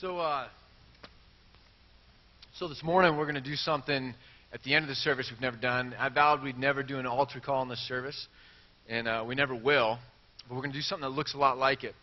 [0.00, 0.48] So, uh,
[2.54, 4.14] so this morning we're going to do something
[4.50, 5.94] at the end of the service we've never done.
[5.98, 8.26] I vowed we'd never do an altar call in this service,
[8.88, 9.98] and uh, we never will.
[10.48, 11.94] But we're going to do something that looks a lot like it.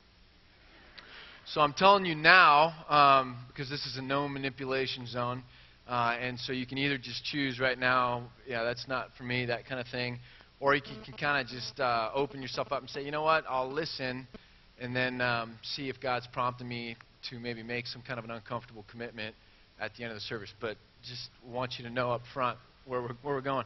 [1.47, 5.41] So I'm telling you now, um, because this is a no manipulation zone,
[5.87, 9.47] uh, and so you can either just choose right now, yeah, that's not for me,
[9.47, 10.19] that kind of thing,
[10.59, 13.23] or you can, can kind of just uh, open yourself up and say, you know
[13.23, 14.27] what, I'll listen,
[14.79, 16.95] and then um, see if God's prompting me
[17.29, 19.35] to maybe make some kind of an uncomfortable commitment
[19.79, 20.53] at the end of the service.
[20.59, 23.65] But just want you to know up front where we're, where we're going.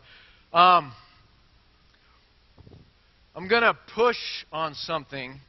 [0.53, 0.91] Um,
[3.35, 4.17] I'm going to push
[4.51, 5.39] on something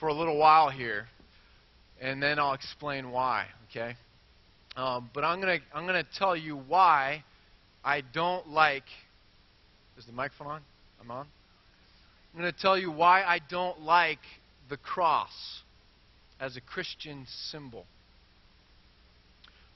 [0.00, 1.06] for a little while here,
[2.00, 3.94] and then I'll explain why, okay?
[4.76, 7.24] Um, but I'm going to I'm going to tell you why
[7.84, 8.82] I don't like.
[9.96, 10.60] Is the microphone on?
[11.00, 11.26] I'm on.
[12.34, 14.18] I'm going to tell you why I don't like
[14.68, 15.30] the cross
[16.40, 17.86] as a Christian symbol.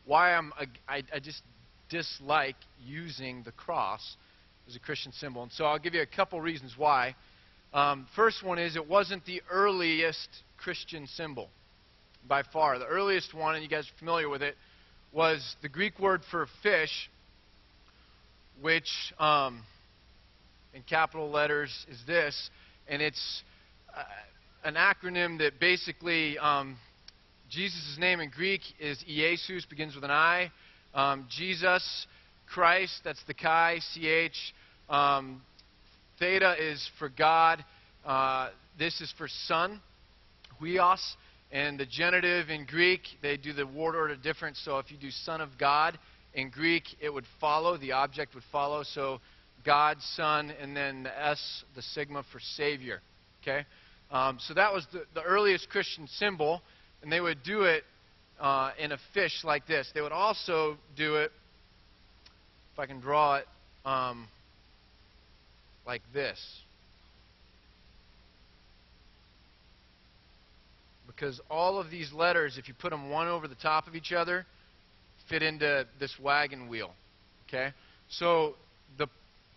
[0.04, 0.52] Why I'm,
[0.88, 1.42] I, I just
[1.88, 4.16] dislike using the cross
[4.68, 5.42] as a Christian symbol.
[5.42, 7.14] And so I'll give you a couple reasons why.
[7.72, 11.48] Um, first one is it wasn't the earliest Christian symbol
[12.28, 12.78] by far.
[12.78, 14.56] The earliest one, and you guys are familiar with it,
[15.12, 17.10] was the Greek word for fish,
[18.60, 18.88] which
[19.18, 19.62] um,
[20.74, 22.50] in capital letters is this,
[22.88, 23.42] and it's
[23.96, 24.02] uh,
[24.64, 26.76] an acronym that basically um,
[27.48, 30.50] Jesus' name in Greek is Iesus, begins with an I.
[30.94, 32.06] Um, Jesus,
[32.52, 34.54] Christ, that's the Chi, C-H.
[34.88, 35.42] Um,
[36.18, 37.64] theta is for God.
[38.04, 39.80] Uh, this is for Son,
[40.60, 41.00] Huios.
[41.52, 44.56] And the genitive in Greek, they do the word order different.
[44.58, 45.98] So if you do Son of God,
[46.34, 48.84] in Greek, it would follow, the object would follow.
[48.84, 49.20] So
[49.64, 53.00] God, Son, and then the S, the sigma for Savior.
[53.42, 53.64] Okay?
[54.10, 56.62] Um, so that was the, the, earliest Christian symbol,
[57.02, 57.84] and they would do it
[58.40, 59.88] uh, in a fish like this.
[59.94, 61.30] They would also do it,
[62.72, 63.46] if I can draw it,
[63.84, 64.26] um,
[65.86, 66.40] like this.
[71.06, 74.12] Because all of these letters, if you put them one over the top of each
[74.12, 74.44] other,
[75.28, 76.92] fit into this wagon wheel.
[77.46, 77.72] Okay?
[78.08, 78.54] So
[78.98, 79.06] the,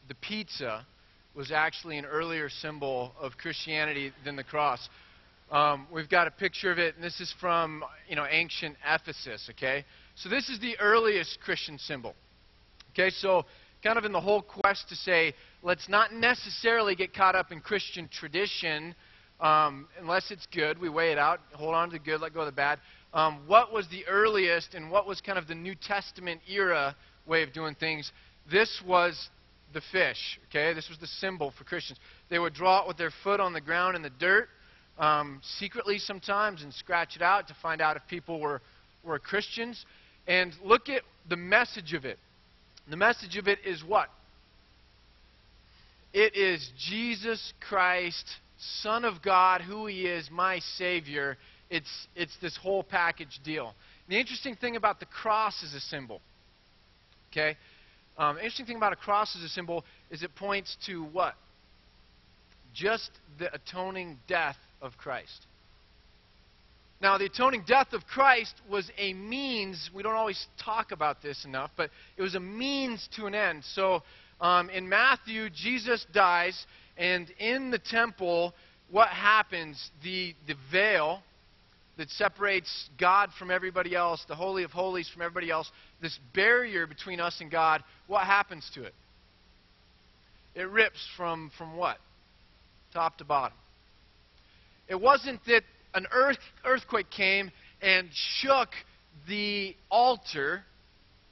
[0.07, 0.85] the pizza
[1.35, 4.87] was actually an earlier symbol of Christianity than the cross.
[5.51, 9.49] Um, we've got a picture of it, and this is from you know ancient Ephesus.
[9.51, 9.85] Okay,
[10.15, 12.15] so this is the earliest Christian symbol.
[12.93, 13.45] Okay, so
[13.83, 17.59] kind of in the whole quest to say, let's not necessarily get caught up in
[17.59, 18.95] Christian tradition,
[19.41, 20.79] um, unless it's good.
[20.79, 22.79] We weigh it out, hold on to the good, let go of the bad.
[23.13, 26.95] Um, what was the earliest, and what was kind of the New Testament era
[27.27, 28.11] way of doing things?
[28.49, 29.29] This was
[29.73, 30.39] the fish.
[30.49, 31.99] Okay, this was the symbol for Christians.
[32.29, 34.47] They would draw it with their foot on the ground in the dirt,
[34.97, 38.61] um, secretly sometimes, and scratch it out to find out if people were
[39.03, 39.85] were Christians.
[40.27, 42.17] And look at the message of it.
[42.89, 44.09] The message of it is what?
[46.13, 48.25] It is Jesus Christ,
[48.81, 51.37] Son of God, who He is, my Savior.
[51.69, 53.73] It's, it's this whole package deal.
[54.07, 56.21] The interesting thing about the cross is a symbol,
[57.31, 57.57] okay,
[58.17, 61.35] um, interesting thing about a cross as a symbol is it points to what?
[62.73, 65.47] Just the atoning death of Christ.
[67.01, 71.43] Now, the atoning death of Christ was a means, we don't always talk about this
[71.43, 73.63] enough, but it was a means to an end.
[73.65, 74.03] So,
[74.39, 76.65] um, in Matthew, Jesus dies,
[76.97, 78.53] and in the temple,
[78.89, 79.91] what happens?
[80.01, 81.21] The, the veil,
[81.97, 85.71] that separates God from everybody else, the Holy of Holies from everybody else,
[86.01, 88.93] this barrier between us and God, what happens to it?
[90.55, 91.97] It rips from, from what?
[92.93, 93.57] Top to bottom.
[94.87, 97.51] It wasn't that an earth, earthquake came
[97.81, 98.69] and shook
[99.27, 100.63] the altar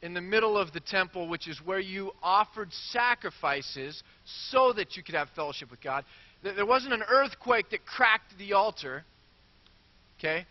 [0.02, 4.02] in the middle of the temple, which is where you offered sacrifices
[4.50, 6.04] so that you could have fellowship with God.
[6.44, 9.04] There wasn't an earthquake that cracked the altar.
[10.22, 10.46] Okay?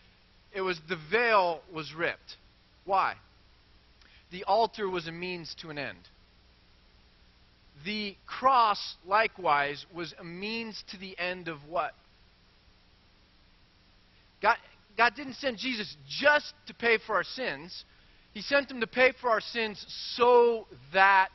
[0.52, 2.36] It was the veil was ripped.
[2.84, 3.14] Why?
[4.32, 5.98] The altar was a means to an end.
[7.84, 11.92] The cross, likewise, was a means to the end of what?
[14.42, 14.56] God,
[14.96, 17.84] God didn't send Jesus just to pay for our sins.
[18.34, 19.84] He sent him to pay for our sins
[20.16, 21.30] so that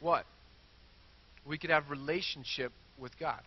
[0.00, 0.26] what?
[1.46, 3.40] We could have relationship with God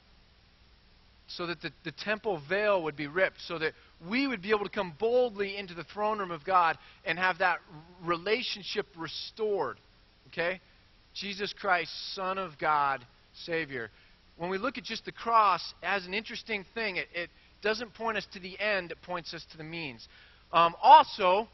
[1.37, 3.73] so that the, the temple veil would be ripped, so that
[4.07, 7.39] we would be able to come boldly into the throne room of God and have
[7.39, 7.59] that
[8.03, 9.79] relationship restored.
[10.27, 10.59] Okay?
[11.13, 13.05] Jesus Christ, Son of God,
[13.45, 13.89] Savior.
[14.37, 17.29] When we look at just the cross as an interesting thing, it, it
[17.61, 20.07] doesn't point us to the end, it points us to the means.
[20.51, 21.47] Um, also,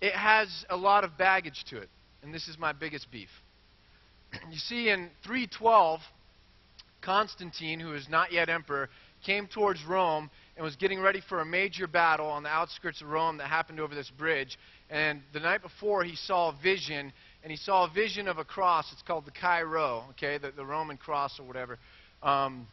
[0.00, 1.88] it has a lot of baggage to it,
[2.22, 3.28] and this is my biggest beef.
[4.50, 6.00] You see, in 312,
[7.02, 8.88] Constantine, who is not yet emperor,
[9.24, 13.08] came towards Rome and was getting ready for a major battle on the outskirts of
[13.08, 14.58] Rome that happened over this bridge.
[14.90, 17.12] And the night before, he saw a vision,
[17.42, 18.90] and he saw a vision of a cross.
[18.92, 21.78] It's called the Chi Rho, okay, the, the Roman cross or whatever.
[22.22, 22.66] Um,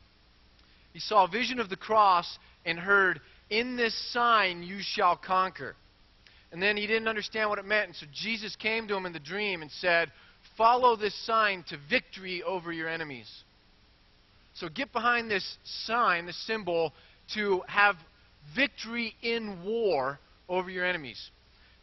[0.94, 5.76] he saw a vision of the cross and heard, In this sign you shall conquer.
[6.52, 7.88] And then he didn't understand what it meant.
[7.88, 10.12] And so Jesus came to him in the dream and said,
[10.58, 13.30] Follow this sign to victory over your enemies.
[14.60, 16.94] So get behind this sign, this symbol,
[17.36, 17.96] to have
[18.56, 20.20] victory in war
[20.50, 21.30] over your enemies.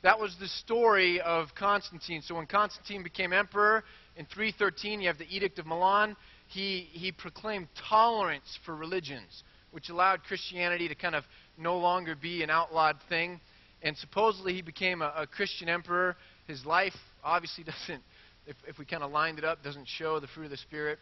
[0.02, 2.20] That was the story of Constantine.
[2.22, 3.84] So when Constantine became emperor
[4.16, 6.16] in 313, you have the Edict of Milan.
[6.48, 11.24] He, he proclaimed tolerance for religions, which allowed Christianity to kind of
[11.56, 13.40] no longer be an outlawed thing.
[13.82, 16.16] And supposedly he became a, a Christian emperor.
[16.48, 18.02] His life obviously doesn't,
[18.46, 20.98] if, if we kind of lined it up, doesn't show the fruit of the Spirit.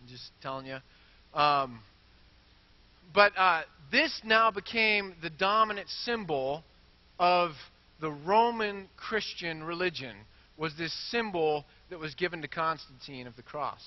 [0.00, 0.78] I'm just telling you.
[1.38, 1.80] Um,
[3.14, 6.62] but uh, this now became the dominant symbol
[7.18, 7.52] of
[8.00, 10.16] the Roman Christian religion.
[10.58, 13.80] Was this symbol that was given to Constantine of the cross?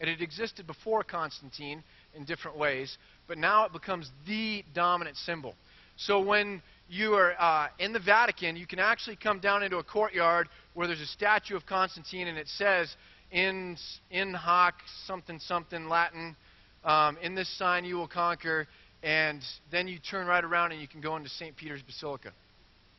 [0.00, 1.82] And it had existed before Constantine
[2.14, 2.96] in different ways,
[3.28, 5.54] but now it becomes the dominant symbol.
[5.96, 9.84] So when you are uh, in the Vatican, you can actually come down into a
[9.84, 12.94] courtyard where there's a statue of Constantine, and it says,
[13.30, 13.76] in,
[14.10, 14.74] in hoc,
[15.06, 16.36] something, something, Latin,
[16.84, 18.66] um, in this sign you will conquer,
[19.02, 21.56] and then you turn right around and you can go into St.
[21.56, 22.32] Peter's Basilica.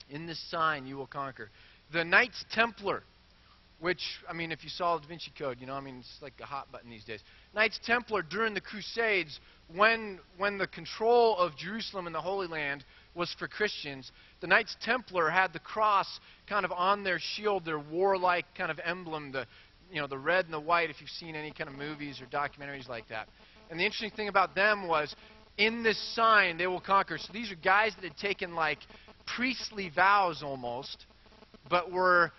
[0.09, 1.49] In this sign you will conquer.
[1.93, 3.03] The Knights Templar,
[3.79, 6.21] which, I mean, if you saw the Da Vinci Code, you know, I mean, it's
[6.21, 7.19] like a hot button these days.
[7.53, 9.39] Knights Templar, during the Crusades,
[9.75, 12.85] when, when the control of Jerusalem and the Holy Land
[13.15, 16.07] was for Christians, the Knights Templar had the cross
[16.47, 19.47] kind of on their shield, their warlike kind of emblem, the,
[19.91, 22.25] you know, the red and the white, if you've seen any kind of movies or
[22.25, 23.27] documentaries like that.
[23.69, 25.15] And the interesting thing about them was,
[25.57, 27.17] in this sign, they will conquer.
[27.17, 28.79] So these are guys that had taken like
[29.25, 31.05] priestly vows almost,
[31.69, 32.31] but were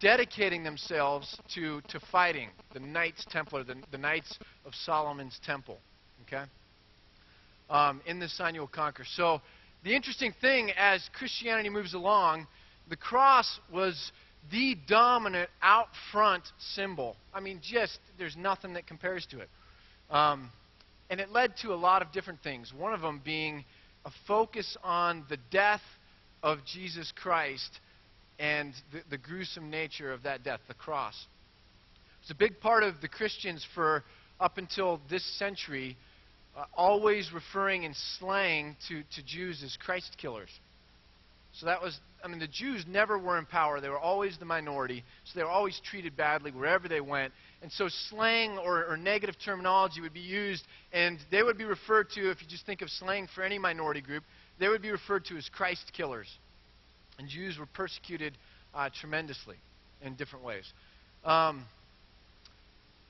[0.00, 5.78] dedicating themselves to, to fighting the Knights Templar, the, the Knights of Solomon's Temple.
[6.26, 6.44] Okay?
[7.68, 9.04] Um, in this sign you will conquer.
[9.04, 9.40] So
[9.84, 12.46] the interesting thing as Christianity moves along,
[12.88, 14.12] the cross was
[14.50, 16.44] the dominant out front
[16.74, 17.16] symbol.
[17.32, 19.48] I mean, just, there's nothing that compares to it.
[20.10, 20.50] Um,
[21.08, 22.72] and it led to a lot of different things.
[22.76, 23.64] One of them being
[24.04, 25.82] a focus on the death
[26.42, 27.80] of Jesus Christ
[28.38, 31.14] and the, the gruesome nature of that death, the cross.
[32.22, 34.04] It's a big part of the Christians for
[34.38, 35.96] up until this century,
[36.56, 40.48] uh, always referring in slang to, to Jews as Christ killers.
[41.52, 43.80] So that was, I mean, the Jews never were in power.
[43.80, 45.04] They were always the minority.
[45.24, 47.32] So they were always treated badly wherever they went.
[47.62, 52.10] And so slang or, or negative terminology would be used, and they would be referred
[52.10, 54.24] to, if you just think of slang for any minority group,
[54.58, 56.28] they would be referred to as Christ killers.
[57.18, 58.38] And Jews were persecuted
[58.74, 59.56] uh, tremendously
[60.02, 60.72] in different ways.
[61.24, 61.64] Um,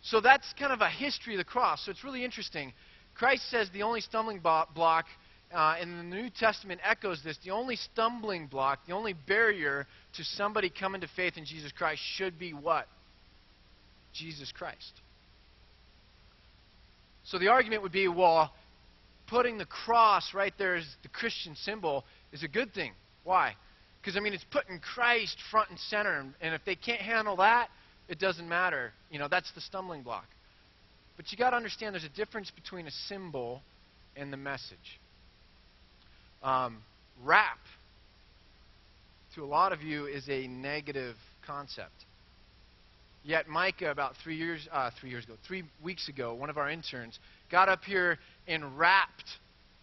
[0.03, 1.85] so that's kind of a history of the cross.
[1.85, 2.73] So it's really interesting.
[3.15, 5.07] Christ says the only stumbling block
[5.53, 7.37] uh, and the New Testament echoes this.
[7.45, 12.01] The only stumbling block, the only barrier to somebody coming to faith in Jesus Christ
[12.17, 12.87] should be what?
[14.13, 14.93] Jesus Christ.
[17.25, 18.53] So the argument would be well,
[19.29, 22.93] putting the cross right there as the Christian symbol is a good thing.
[23.25, 23.55] Why?
[24.01, 26.19] Because, I mean, it's putting Christ front and center.
[26.19, 27.69] And, and if they can't handle that,
[28.09, 28.93] it doesn't matter.
[29.11, 30.27] You know, that's the stumbling block.
[31.17, 33.63] But you got to understand there's a difference between a symbol
[34.17, 35.00] and the message.
[36.43, 36.79] Um,
[37.23, 37.59] rap,
[39.35, 41.17] to a lot of you, is a negative
[41.47, 42.05] concept.
[43.23, 46.71] Yet Micah, about three years, uh, three years ago, three weeks ago, one of our
[46.71, 47.19] interns,
[47.51, 48.19] got up here
[48.49, 49.29] and rapped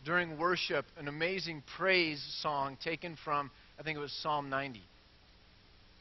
[0.05, 4.81] during worship an amazing praise song taken from, I think it was Psalm 90.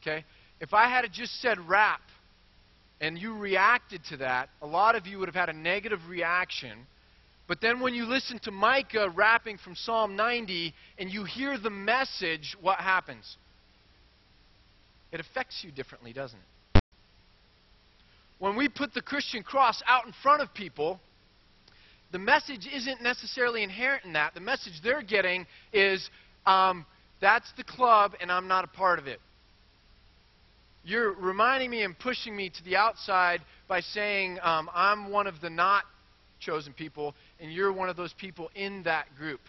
[0.01, 0.25] Okay?
[0.61, 2.01] If I had just said rap
[3.01, 6.87] and you reacted to that, a lot of you would have had a negative reaction.
[7.49, 11.71] But then when you listen to Micah rapping from Psalm 90 and you hear the
[11.71, 13.37] message, what happens?
[15.13, 16.47] It affects you differently, doesn't it?
[18.39, 21.01] when we put the Christian cross out in front of people,
[22.13, 24.35] the message isn't necessarily inherent in that.
[24.35, 26.09] The message they're getting is
[26.45, 26.87] um,
[27.21, 29.21] that's the club and I'm not a part of it.
[30.85, 35.41] You're reminding me and pushing me to the outside by saying um, I'm one of
[35.41, 35.83] the not
[36.47, 39.41] chosen people and you're one of those people in that group.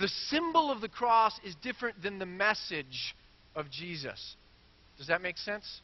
[0.00, 3.14] the symbol of the cross is different than the message
[3.54, 4.36] of Jesus.
[4.98, 5.80] Does that make sense?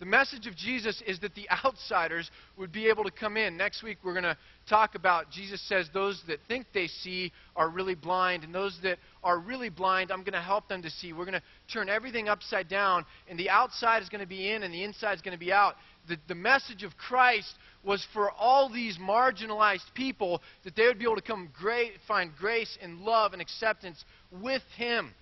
[0.00, 3.56] The message of Jesus is that the outsiders would be able to come in.
[3.56, 4.36] Next week, we're going to
[4.68, 8.98] talk about Jesus says those that think they see are really blind, and those that
[9.24, 11.12] are really blind, I'm going to help them to see.
[11.12, 14.62] We're going to turn everything upside down, and the outside is going to be in,
[14.62, 15.74] and the inside is going to be out.
[16.08, 17.52] The, the message of Christ
[17.84, 22.32] was for all these marginalized people that they would be able to come great, find
[22.38, 25.12] grace and love and acceptance with Him.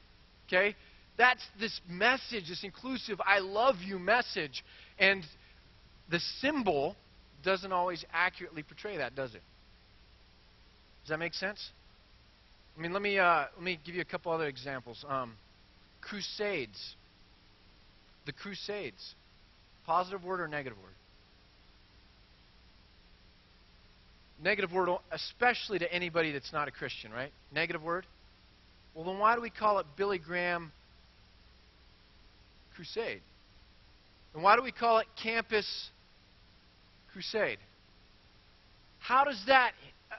[0.46, 0.74] Okay?
[1.18, 4.64] That's this message, this inclusive, I love you message.
[4.98, 5.24] And
[6.10, 6.96] the symbol
[7.42, 9.42] doesn't always accurately portray that, does it?
[11.02, 11.70] Does that make sense?
[12.76, 15.04] I mean, let me, uh, let me give you a couple other examples.
[15.08, 15.34] Um,
[16.02, 16.96] crusades.
[18.26, 19.14] The Crusades.
[19.86, 20.92] Positive word or negative word?
[24.42, 27.32] Negative word, especially to anybody that's not a Christian, right?
[27.52, 28.04] Negative word?
[28.94, 30.72] Well, then why do we call it Billy Graham
[32.74, 33.20] Crusade?
[34.34, 35.90] And why do we call it Campus
[37.12, 37.58] Crusade?
[38.98, 39.72] How does that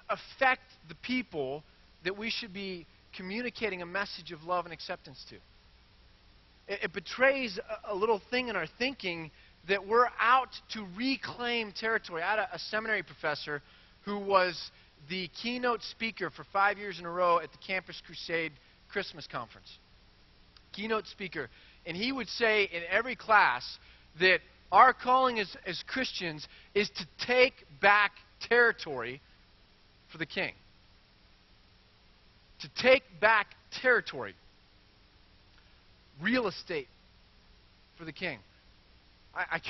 [0.09, 1.63] affect the people
[2.03, 5.35] that we should be communicating a message of love and acceptance to?
[6.67, 9.31] It, betrays a, little thing in our thinking
[9.67, 12.21] that we're out to reclaim territory.
[12.21, 13.61] I had a, a seminary professor
[14.05, 14.71] who was
[15.09, 18.53] the keynote speaker for five years in a row at the Campus Crusade
[18.89, 19.67] Christmas Conference.
[20.73, 21.49] Keynote speaker.
[21.85, 23.77] And he would say in every class
[24.19, 24.39] that
[24.71, 28.11] our calling as, as Christians is to take back
[28.49, 29.21] territory
[30.11, 30.53] for the king.
[32.61, 33.47] To take back
[33.81, 34.35] territory,
[36.21, 36.87] real estate
[37.97, 38.39] for the king.
[39.37, 39.61] I,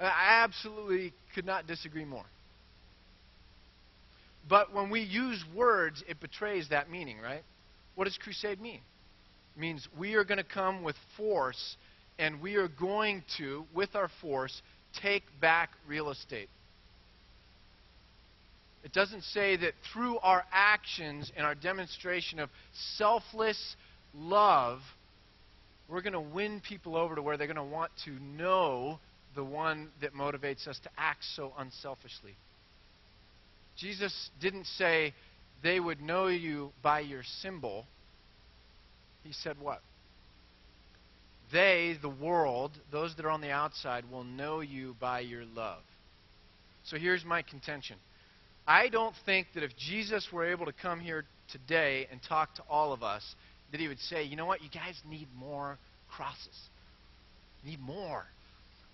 [0.00, 2.24] I, I absolutely could not disagree more.
[4.48, 7.42] But when we use words, it betrays that meaning, right?
[7.94, 8.80] What does crusade mean?
[9.56, 11.76] It means we are going to come with force
[12.18, 14.60] and we are going to, with our force,
[15.02, 16.48] take back real estate.
[18.82, 22.48] It doesn't say that through our actions and our demonstration of
[22.96, 23.76] selfless
[24.14, 24.80] love,
[25.90, 28.98] we're going to win people over to where they're going to want to know
[29.34, 32.34] the one that motivates us to act so unselfishly.
[33.76, 35.14] Jesus didn't say
[35.62, 37.86] they would know you by your symbol.
[39.24, 39.80] He said what?
[41.52, 45.82] They, the world, those that are on the outside, will know you by your love.
[46.84, 47.96] So here's my contention.
[48.66, 52.62] I don't think that if Jesus were able to come here today and talk to
[52.70, 53.34] all of us,
[53.72, 55.78] that he would say, you know what, you guys need more
[56.10, 56.58] crosses.
[57.62, 58.24] You need more.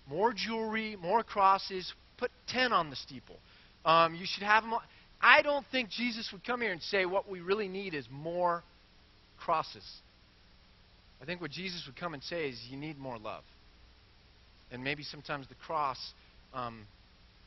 [0.07, 1.91] More jewelry, more crosses.
[2.17, 3.37] Put 10 on the steeple.
[3.85, 4.73] Um, you should have them.
[5.21, 8.63] I don't think Jesus would come here and say what we really need is more
[9.39, 9.85] crosses.
[11.21, 13.43] I think what Jesus would come and say is you need more love.
[14.71, 15.97] And maybe sometimes the cross
[16.53, 16.85] um,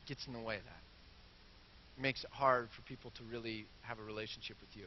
[0.09, 1.99] gets in the way of that.
[1.99, 4.87] It makes it hard for people to really have a relationship with you.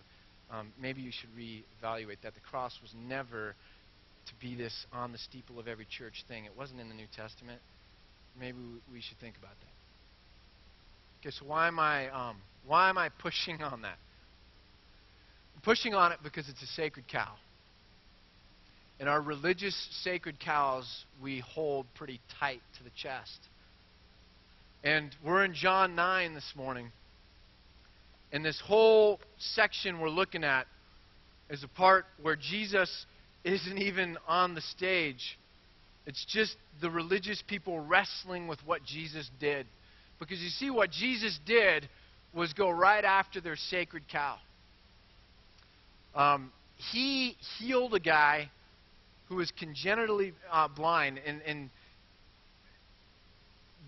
[0.53, 2.35] Um, maybe you should reevaluate that.
[2.35, 3.55] The cross was never
[4.27, 6.45] to be this on the steeple of every church thing.
[6.45, 7.59] It wasn't in the New Testament.
[8.39, 8.57] Maybe
[8.91, 11.21] we should think about that.
[11.21, 13.97] Okay, so why am I um, why am I pushing on that?
[15.55, 17.33] I'm pushing on it because it's a sacred cow.
[18.99, 20.85] And our religious sacred cows
[21.21, 23.39] we hold pretty tight to the chest.
[24.83, 26.91] And we're in John 9 this morning.
[28.33, 30.65] And this whole section we're looking at
[31.51, 33.05] is a part where Jesus
[33.43, 35.37] isn't even on the stage.
[36.07, 39.67] It's just the religious people wrestling with what Jesus did.
[40.19, 41.87] Because you see, what Jesus did
[42.33, 44.37] was go right after their sacred cow.
[46.15, 46.51] Um,
[46.91, 48.49] he healed a guy
[49.29, 51.69] who was congenitally uh, blind, and, and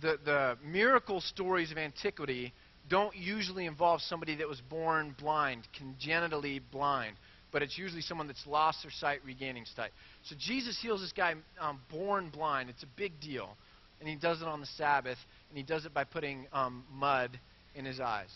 [0.01, 2.53] the, the miracle stories of antiquity
[2.89, 7.15] don't usually involve somebody that was born blind, congenitally blind,
[7.51, 9.91] but it's usually someone that's lost their sight, regaining sight.
[10.23, 12.69] So Jesus heals this guy um, born blind.
[12.69, 13.55] It's a big deal.
[13.99, 15.17] And he does it on the Sabbath,
[15.49, 17.39] and he does it by putting um, mud
[17.75, 18.29] in his eyes.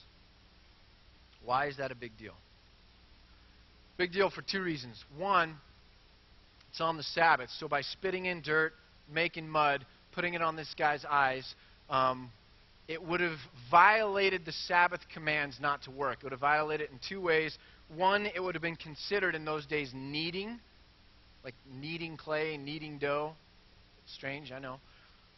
[1.44, 2.34] Why is that a big deal?
[3.98, 5.04] Big deal for two reasons.
[5.18, 5.58] One,
[6.70, 7.50] it's on the Sabbath.
[7.60, 8.74] So by spitting in dirt,
[9.14, 11.54] making mud, putting it on this guy's eyes,
[11.90, 12.32] um,
[12.90, 13.38] it would have
[13.70, 16.18] violated the Sabbath commands not to work.
[16.18, 17.56] It would have violated it in two ways.
[17.96, 20.60] One, it would have been considered in those days kneading,
[21.44, 23.34] like kneading clay, kneading dough.
[24.08, 24.80] Strange, I know.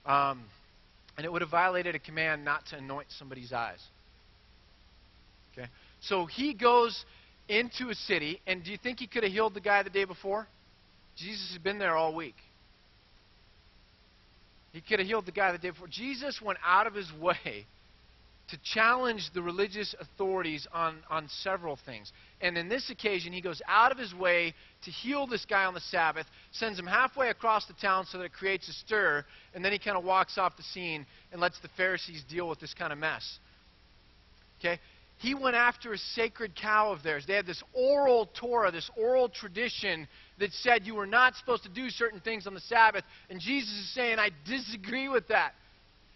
[0.06, 0.46] Um,
[1.18, 3.82] and it would have violated a command not to anoint somebody's eyes.
[5.52, 5.68] Okay?
[6.00, 7.04] So he goes
[7.50, 10.06] into a city, and do you think he could have healed the guy the day
[10.06, 10.48] before?
[11.18, 12.36] Jesus had been there all week.
[14.72, 15.88] He could have healed the guy the day before.
[15.88, 17.66] Jesus went out of his way
[18.52, 22.12] to challenge the religious authorities on, on several things.
[22.42, 25.74] And in this occasion, he goes out of his way to heal this guy on
[25.74, 29.64] the Sabbath, sends him halfway across the town so that it creates a stir, and
[29.64, 32.74] then he kind of walks off the scene and lets the Pharisees deal with this
[32.74, 33.40] kind of mess.
[34.60, 34.80] Okay?
[35.18, 37.26] He went after a sacred cow of theirs.
[37.28, 40.08] They had this oral Torah, this oral tradition
[40.42, 43.04] that said you were not supposed to do certain things on the Sabbath.
[43.30, 45.54] And Jesus is saying, I disagree with that.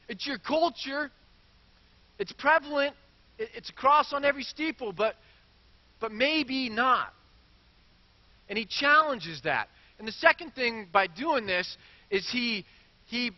[0.09, 1.11] It's your culture.
[2.19, 2.95] It's prevalent.
[3.37, 5.15] It's a cross on every steeple, but,
[5.99, 7.13] but maybe not.
[8.49, 9.67] And he challenges that.
[9.99, 11.77] And the second thing by doing this
[12.09, 12.65] is he,
[13.05, 13.31] he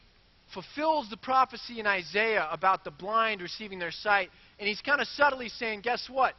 [0.53, 4.29] fulfills the prophecy in Isaiah about the blind receiving their sight.
[4.59, 6.33] And he's kind of subtly saying, guess what?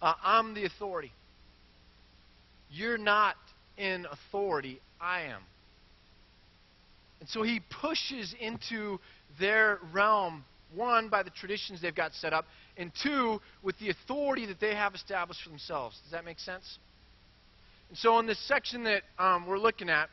[0.00, 1.12] Uh, I'm the authority.
[2.70, 3.36] You're not
[3.76, 4.80] in authority.
[5.00, 5.40] I am.
[7.20, 8.98] And so he pushes into
[9.40, 12.44] their realm, one, by the traditions they've got set up,
[12.76, 15.98] and two, with the authority that they have established for themselves.
[16.04, 16.78] Does that make sense?
[17.88, 20.08] And so in this section that um, we're looking at,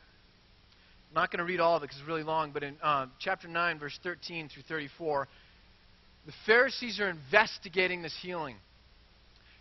[1.10, 3.06] I'm not going to read all of it because it's really long, but in uh,
[3.18, 5.28] chapter 9, verse 13 through 34,
[6.24, 8.56] the Pharisees are investigating this healing.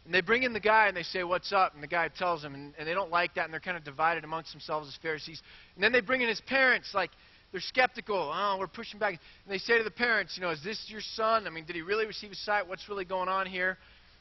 [0.05, 1.74] And they bring in the guy and they say, What's up?
[1.74, 3.84] And the guy tells them, and, and they don't like that, and they're kind of
[3.84, 5.41] divided amongst themselves as Pharisees.
[5.75, 7.12] And then they bring in his parents, like,
[7.51, 8.31] they're skeptical.
[8.34, 9.12] Oh, we're pushing back.
[9.12, 9.20] And
[9.53, 11.48] they say to the parents, you know, is this your son?
[11.48, 12.67] I mean, did he really receive his sight?
[12.67, 13.77] What's really going on here?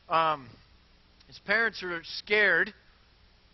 [0.09, 0.49] Um,
[1.29, 2.75] his parents are scared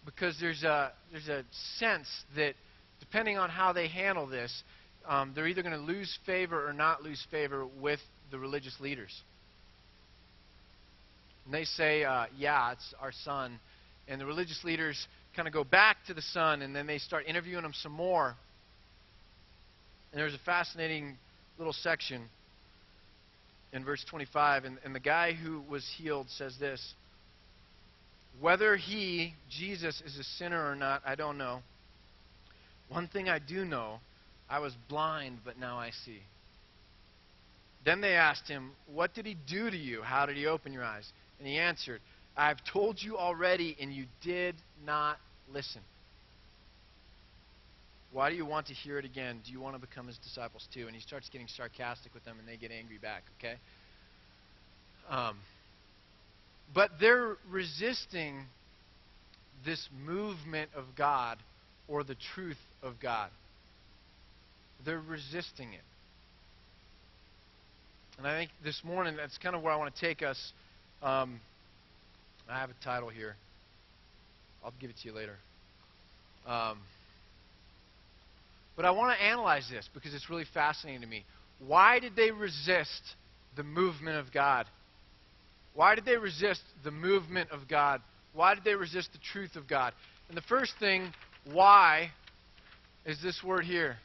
[0.07, 1.45] because there's a, there's a
[1.79, 2.55] sense that
[3.01, 4.63] depending on how they handle this,
[5.07, 9.13] um, they're either going to lose favor or not lose favor with the religious leaders.
[11.47, 13.59] And they say, uh, yeah, it's our son.
[14.09, 17.25] And the religious leaders kind of go back to the son, and then they start
[17.27, 18.35] interviewing him some more.
[20.13, 21.17] And there's a fascinating
[21.59, 22.23] little section
[23.73, 24.65] in verse 25.
[24.65, 26.95] And, and the guy who was healed says this
[28.41, 31.61] Whether he, Jesus, is a sinner or not, I don't know.
[32.89, 34.01] One thing I do know
[34.49, 36.21] I was blind, but now I see.
[37.85, 40.03] Then they asked him, What did he do to you?
[40.03, 41.09] How did he open your eyes?
[41.39, 42.01] And he answered,
[42.37, 45.19] I've told you already, and you did not
[45.53, 45.81] listen.
[48.13, 49.41] Why do you want to hear it again?
[49.45, 50.87] Do you want to become his disciples too?
[50.87, 53.57] And he starts getting sarcastic with them, and they get angry back, okay?
[55.09, 55.37] Um,
[56.75, 58.45] but they're resisting
[59.65, 61.39] this movement of God
[61.89, 63.31] or the truth of God.
[64.85, 65.81] They're resisting it.
[68.19, 70.53] And I think this morning that's kind of where I want to take us.
[71.03, 71.41] Um,
[72.49, 73.37] I have a title here.
[74.65, 75.37] I'll give it to you later.
[76.47, 76.79] Um,
[78.77, 81.25] but I want to analyze this because it's really fascinating to me.
[81.67, 83.03] Why did they resist
[83.57, 84.67] the movement of God?
[85.75, 88.01] Why did they resist the movement of God?
[88.35, 89.93] Why did they resist the truth of God?
[90.29, 91.13] And the first thing,
[91.53, 92.11] why,
[93.05, 93.97] is this word here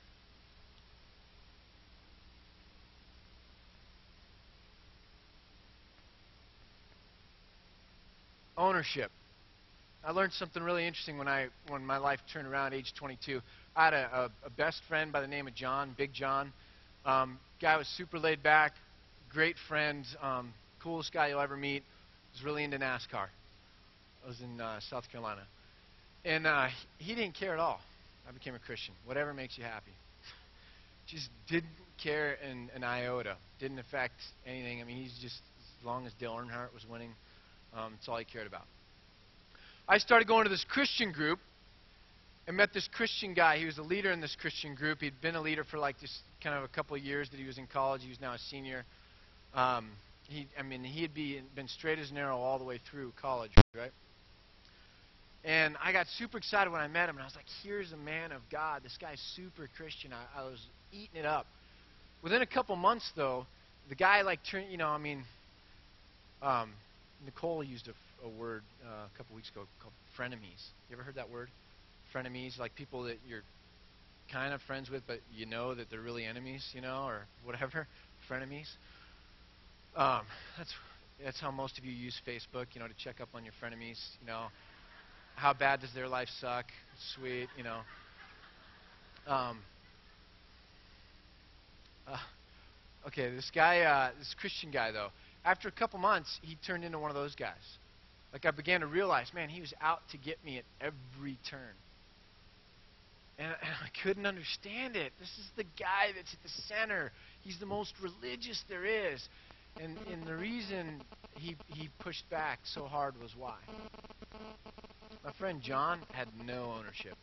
[8.62, 9.12] ownership.
[10.04, 13.42] I learned something really interesting when I when my life turned around, age 22.
[13.76, 16.54] I had a, a, a best friend by the name of John, Big John.
[17.06, 18.74] Um, guy was super laid back,
[19.32, 21.84] great friend, um, coolest guy you'll ever meet.
[22.34, 23.28] Was really into NASCAR.
[24.24, 25.42] I was in uh, South Carolina,
[26.24, 26.68] and uh,
[27.00, 27.80] he didn't care at all.
[28.30, 28.94] I became a Christian.
[29.06, 29.92] Whatever makes you happy.
[31.08, 33.36] just didn't care in an iota.
[33.60, 34.82] Didn't affect anything.
[34.82, 35.36] I mean, he's just
[35.80, 37.12] as long as Dale Earnhardt was winning
[37.74, 38.66] um, that's all he cared about.
[39.88, 41.40] I started going to this Christian group
[42.48, 43.58] and met this Christian guy.
[43.58, 45.02] He was a leader in this Christian group.
[45.02, 47.46] He'd been a leader for like this kind of a couple of years that he
[47.46, 48.02] was in college.
[48.02, 48.86] He was now a senior.
[49.54, 49.92] Um,
[50.28, 53.14] he, I mean, he had be, been straight as an arrow all the way through
[53.22, 53.92] college, right?
[55.44, 57.98] And I got super excited when I met him, and I was like, here's a
[57.98, 58.84] man of God.
[58.84, 60.14] This guy's super Christian.
[60.14, 61.48] I, I was eating it up.
[62.22, 63.48] Within a couple months, though,
[63.90, 65.24] the guy, like, turned, you know, I mean,
[66.44, 66.74] um,
[67.26, 70.62] Nicole used a, a word uh, a couple weeks ago called frenemies.
[70.90, 71.50] You ever heard that word?
[72.14, 73.44] Frenemies, like people that you're
[74.32, 77.88] kind of friends with, but you know that they're really enemies, you know, or whatever.
[78.30, 78.68] Frenemies.
[79.96, 80.22] Um,
[80.58, 80.74] that's
[81.24, 84.00] that's how most of you use Facebook, you know, to check up on your frenemies.
[84.22, 84.48] You know,
[85.36, 86.66] how bad does their life suck?
[87.16, 87.82] Sweet, you know.
[89.28, 89.60] Um,
[92.08, 92.18] uh,
[93.08, 95.10] okay, this guy, uh, this Christian guy though,
[95.44, 97.78] after a couple months, he turned into one of those guys.
[98.34, 101.76] Like I began to realize, man, he was out to get me at every turn.
[103.38, 105.14] And, I couldn't understand it.
[105.20, 107.12] This is the guy that's at the center.
[107.42, 109.28] He's the most religious there is.
[109.80, 111.02] And, and the reason
[111.36, 113.58] he, he pushed back so hard was why?
[115.24, 117.18] My friend John had no ownership.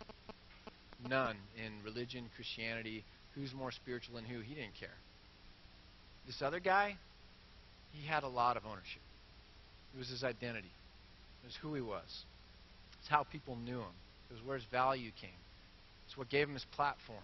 [1.09, 3.05] None in religion, Christianity,
[3.35, 4.41] who's more spiritual than who.
[4.41, 4.97] He didn't care.
[6.27, 6.97] This other guy,
[7.92, 9.03] he had a lot of ownership.
[9.94, 10.70] It was his identity.
[11.42, 12.24] It was who he was.
[13.01, 13.96] It's how people knew him.
[14.31, 15.31] It was where his value came.
[16.07, 17.22] It's what gave him his platform.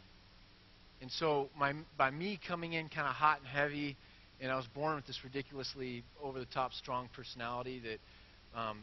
[1.00, 3.96] And so my, by me coming in kind of hot and heavy,
[4.40, 8.78] and I was born with this ridiculously over-the-top strong personality that um,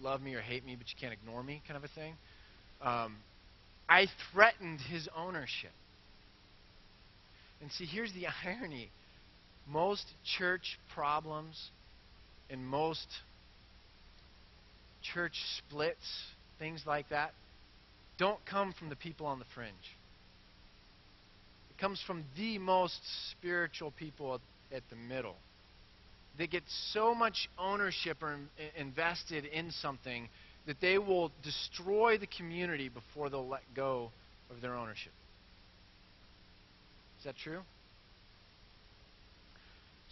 [0.00, 2.14] love me or hate me, but you can't ignore me kind of a thing.
[2.82, 3.16] Um,
[3.88, 5.72] I threatened his ownership.
[7.60, 8.90] And see, here's the irony.
[9.66, 10.06] Most
[10.38, 11.70] church problems
[12.50, 13.06] and most
[15.02, 16.06] church splits,
[16.58, 17.32] things like that,
[18.18, 19.74] don't come from the people on the fringe.
[21.70, 23.00] It comes from the most
[23.30, 24.40] spiritual people
[24.72, 25.36] at, the middle.
[26.38, 28.38] They get so much ownership or
[28.76, 30.28] invested in something
[30.66, 34.10] that they will destroy the community before they'll let go
[34.50, 35.12] of their ownership.
[37.18, 37.60] Is that true?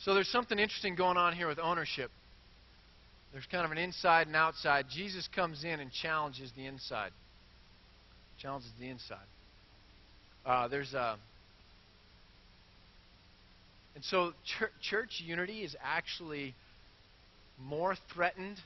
[0.05, 2.11] So there's something interesting going on here with ownership.
[3.33, 4.87] There's kind of an inside and outside.
[4.91, 7.13] Jesus comes in and challenges the inside.
[8.41, 9.27] Challenges the inside.
[10.45, 11.17] Uh, there's a.
[13.95, 16.55] And so ch- church unity is actually
[17.61, 18.57] more threatened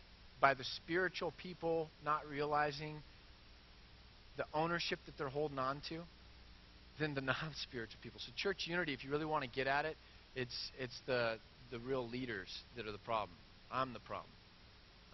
[0.41, 2.97] by the spiritual people not realizing
[4.39, 6.01] the ownership that they're holding on to
[6.99, 8.21] than the non spiritual people.
[8.25, 9.97] So, church unity, if you really want to get at it,
[10.37, 11.39] it's, it's the,
[11.71, 13.37] the real leaders that are the problem.
[13.73, 14.31] I'm the problem.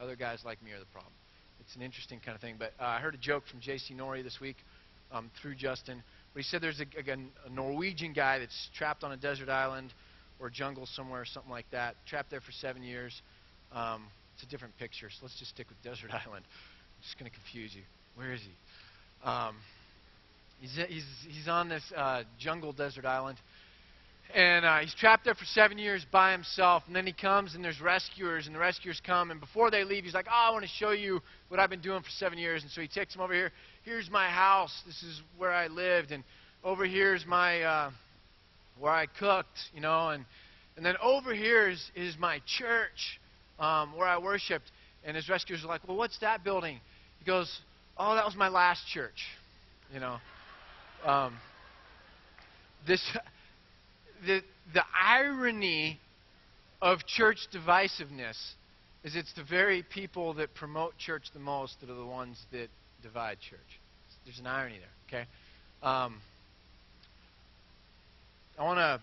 [0.01, 1.13] Other guys like me are the problem.
[1.61, 2.57] It's an interesting kind of thing.
[2.59, 3.95] But uh, I heard a joke from J.C.
[3.95, 4.57] Nori this week
[5.13, 6.03] um, through Justin.
[6.33, 9.93] Where he said there's a, a, a Norwegian guy that's trapped on a desert island
[10.41, 13.23] or jungle somewhere, or something like that, trapped there for seven years.
[13.73, 16.45] Um, it's a different picture, so let's just stick with desert island.
[16.45, 17.83] I'm just going to confuse you.
[18.17, 19.29] Where is he?
[19.29, 19.55] Um,
[20.61, 23.39] he's, he's, he's on this uh, jungle desert island
[24.35, 26.83] and uh, he's trapped there for seven years by himself.
[26.87, 29.31] And then he comes, and there's rescuers, and the rescuers come.
[29.31, 31.81] And before they leave, he's like, "Oh, I want to show you what I've been
[31.81, 33.53] doing for seven years." And so he takes them over here.
[33.85, 34.73] Here's my house.
[34.87, 36.25] This is where I lived, and
[36.64, 37.90] over here's my uh,
[38.79, 40.25] where I cooked, you know, and
[40.77, 43.21] and then over here is is my church
[43.59, 44.71] um, where I worshipped.
[45.05, 46.81] And his rescuers are like, "Well, what's that building?"
[47.18, 47.61] He goes,
[47.99, 49.27] "Oh, that was my last church,"
[49.92, 50.18] you know.
[51.05, 51.37] Um,
[52.87, 53.03] this
[54.27, 55.99] the, the irony
[56.81, 58.37] of church divisiveness
[59.05, 62.69] is it's the very people that promote church the most that are the ones that
[63.03, 63.59] divide church.
[64.25, 65.29] There's an irony there, okay?
[65.83, 66.21] Um,
[68.59, 69.01] I want to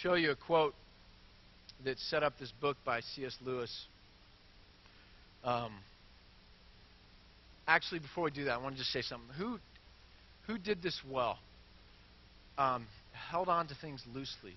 [0.00, 0.74] show you a quote
[1.84, 3.36] that set up this book by C.S.
[3.44, 3.86] Lewis.
[5.42, 5.72] Um,
[7.66, 9.28] actually, before we do that, I want to just say something.
[9.36, 9.58] Who,
[10.46, 11.38] who did this well?
[12.58, 14.54] Um, held on to things loosely,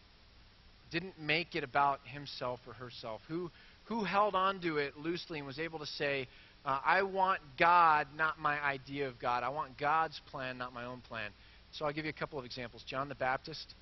[0.91, 3.49] didn't make it about himself or herself, who,
[3.85, 6.27] who held on to it loosely and was able to say,
[6.65, 9.43] uh, I want God, not my idea of God.
[9.43, 11.31] I want God's plan, not my own plan.
[11.71, 12.83] So I'll give you a couple of examples.
[12.85, 13.73] John the Baptist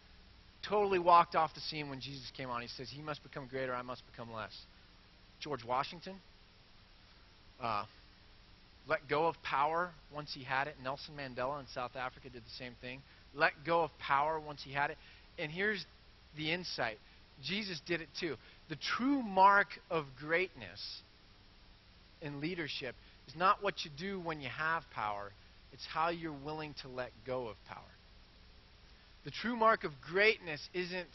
[0.67, 2.61] totally walked off the scene when Jesus came on.
[2.61, 4.53] He says, He must become greater, I must become less.
[5.39, 6.15] George Washington
[7.61, 7.85] uh,
[8.87, 10.75] let go of power once he had it.
[10.83, 13.01] Nelson Mandela in South Africa did the same thing
[13.37, 14.97] let go of power once he had it.
[15.39, 15.85] And here's
[16.35, 16.97] the insight
[17.43, 18.35] Jesus did it too.
[18.69, 21.01] The true mark of greatness
[22.21, 22.95] in leadership
[23.27, 25.31] is not what you do when you have power,
[25.71, 27.83] it's how you're willing to let go of power.
[29.25, 31.07] The true mark of greatness isn't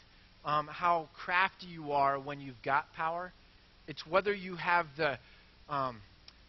[0.45, 3.33] um, how crafty you are when you've got power,
[3.87, 5.17] it's whether you have the.
[5.69, 6.01] Um,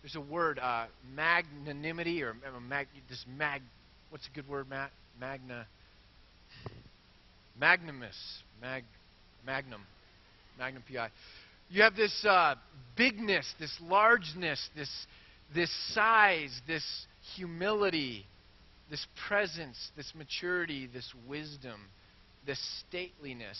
[0.02, 0.84] there's a word, uh,
[1.14, 3.62] magnanimity, or uh, mag, this mag.
[4.10, 4.90] What's a good word, Matt?
[5.18, 5.66] Magna,
[7.60, 8.16] magnumus,
[8.60, 8.84] mag,
[9.46, 9.82] magnum,
[10.58, 11.08] magnum pi.
[11.70, 12.54] You have this uh,
[12.96, 14.90] bigness, this largeness, this,
[15.54, 16.84] this size, this
[17.36, 18.26] humility,
[18.90, 21.80] this presence, this maturity, this wisdom,
[22.46, 23.58] this stateliness.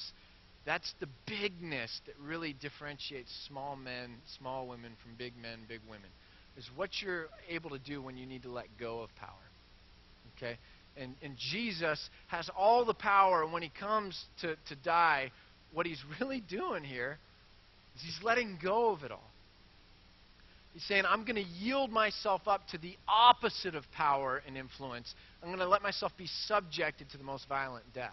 [0.67, 6.09] That's the bigness that really differentiates small men, small women from big men, big women.
[6.57, 9.31] Is what you're able to do when you need to let go of power.
[10.37, 10.57] Okay?
[11.01, 13.43] And, and Jesus has all the power.
[13.43, 15.31] And when he comes to, to die,
[15.73, 17.19] what he's really doing here
[17.97, 19.31] is he's letting go of it all.
[20.73, 25.15] He's saying, I'm going to yield myself up to the opposite of power and influence.
[25.41, 28.11] I'm going to let myself be subjected to the most violent death.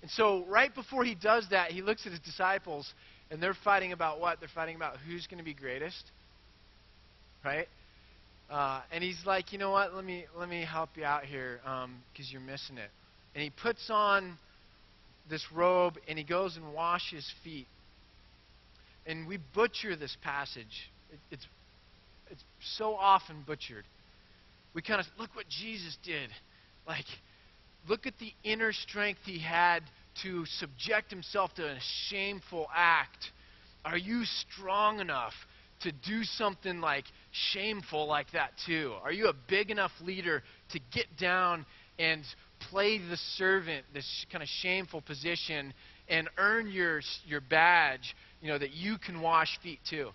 [0.00, 2.90] And so, right before he does that, he looks at his disciples,
[3.30, 4.40] and they're fighting about what?
[4.40, 6.02] They're fighting about who's going to be greatest.
[7.44, 7.68] Right?
[8.50, 9.94] Uh, and he's like, you know what?
[9.94, 12.90] Let me let me help you out here because um, you're missing it.
[13.34, 14.38] And he puts on
[15.28, 17.66] this robe and he goes and washes feet.
[19.06, 20.90] And we butcher this passage.
[21.12, 21.46] It, it's
[22.30, 22.42] it's
[22.76, 23.84] so often butchered.
[24.74, 26.30] We kind of look what Jesus did.
[26.86, 27.06] Like,
[27.88, 29.82] look at the inner strength he had
[30.22, 33.30] to subject himself to a shameful act.
[33.84, 35.32] Are you strong enough
[35.82, 37.04] to do something like
[37.52, 38.94] shameful like that too?
[39.02, 41.66] Are you a big enough leader to get down
[41.98, 42.22] and
[42.70, 45.72] play the servant, this kind of shameful position,
[46.08, 50.10] and earn your, your badge, you know, that you can wash feet too?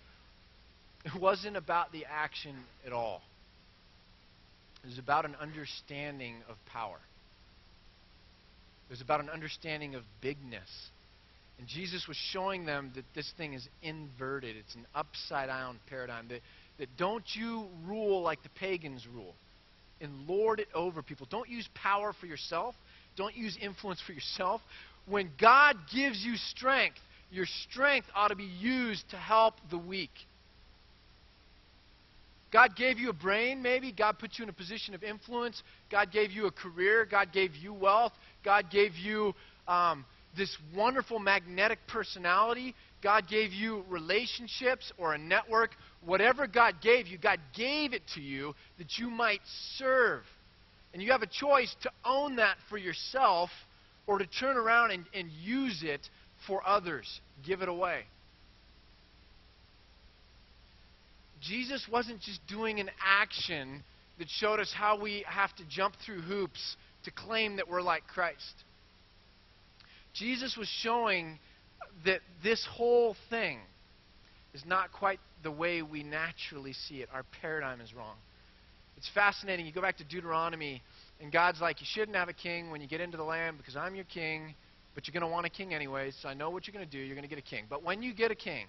[1.04, 3.20] It wasn't about the action at all.
[4.82, 6.98] It was about an understanding of power.
[8.88, 10.68] It was about an understanding of bigness.
[11.58, 14.56] And Jesus was showing them that this thing is inverted.
[14.56, 16.28] It's an upside down paradigm.
[16.28, 16.40] That,
[16.78, 19.34] that don't you rule like the pagans rule
[20.00, 21.26] and lord it over people.
[21.30, 22.74] Don't use power for yourself.
[23.16, 24.60] Don't use influence for yourself.
[25.06, 26.98] When God gives you strength,
[27.30, 30.10] your strength ought to be used to help the weak.
[32.52, 33.90] God gave you a brain, maybe.
[33.90, 35.60] God put you in a position of influence.
[35.90, 37.04] God gave you a career.
[37.04, 38.12] God gave you wealth.
[38.44, 39.34] God gave you
[39.66, 40.04] um,
[40.36, 42.74] this wonderful magnetic personality.
[43.02, 45.70] God gave you relationships or a network.
[46.04, 49.40] Whatever God gave you, God gave it to you that you might
[49.76, 50.22] serve.
[50.92, 53.50] And you have a choice to own that for yourself
[54.06, 56.00] or to turn around and, and use it
[56.46, 57.20] for others.
[57.44, 58.02] Give it away.
[61.40, 63.82] Jesus wasn't just doing an action
[64.18, 68.06] that showed us how we have to jump through hoops to claim that we're like
[68.06, 68.64] Christ.
[70.14, 71.38] Jesus was showing
[72.04, 73.58] that this whole thing
[74.52, 77.08] is not quite the way we naturally see it.
[77.12, 78.16] Our paradigm is wrong.
[78.96, 79.66] It's fascinating.
[79.66, 80.82] You go back to Deuteronomy,
[81.20, 83.76] and God's like, You shouldn't have a king when you get into the land because
[83.76, 84.54] I'm your king,
[84.94, 86.90] but you're going to want a king anyways, so I know what you're going to
[86.90, 86.98] do.
[86.98, 87.64] You're going to get a king.
[87.68, 88.66] But when you get a king,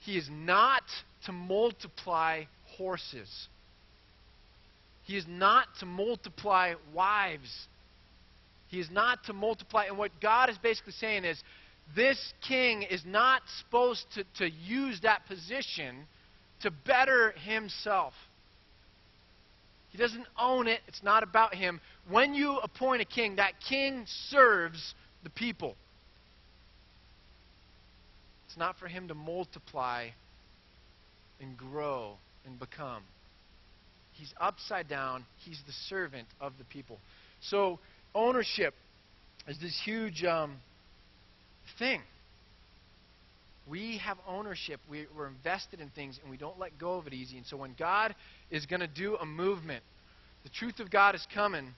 [0.00, 0.82] he is not
[1.26, 2.44] to multiply
[2.76, 3.28] horses.
[5.04, 7.50] He is not to multiply wives.
[8.68, 9.84] He is not to multiply.
[9.86, 11.42] And what God is basically saying is
[11.94, 16.06] this king is not supposed to, to use that position
[16.62, 18.14] to better himself.
[19.90, 20.80] He doesn't own it.
[20.88, 21.80] It's not about him.
[22.10, 25.76] When you appoint a king, that king serves the people.
[28.48, 30.08] It's not for him to multiply
[31.40, 32.14] and grow
[32.46, 33.02] and become.
[34.12, 35.26] He's upside down.
[35.44, 36.98] He's the servant of the people.
[37.40, 37.78] So,
[38.14, 38.74] ownership
[39.48, 40.56] is this huge um,
[41.78, 42.00] thing.
[43.68, 44.80] We have ownership.
[44.90, 47.36] We, we're invested in things, and we don't let go of it easy.
[47.38, 48.14] And so, when God
[48.50, 49.82] is going to do a movement,
[50.42, 51.68] the truth of God is coming.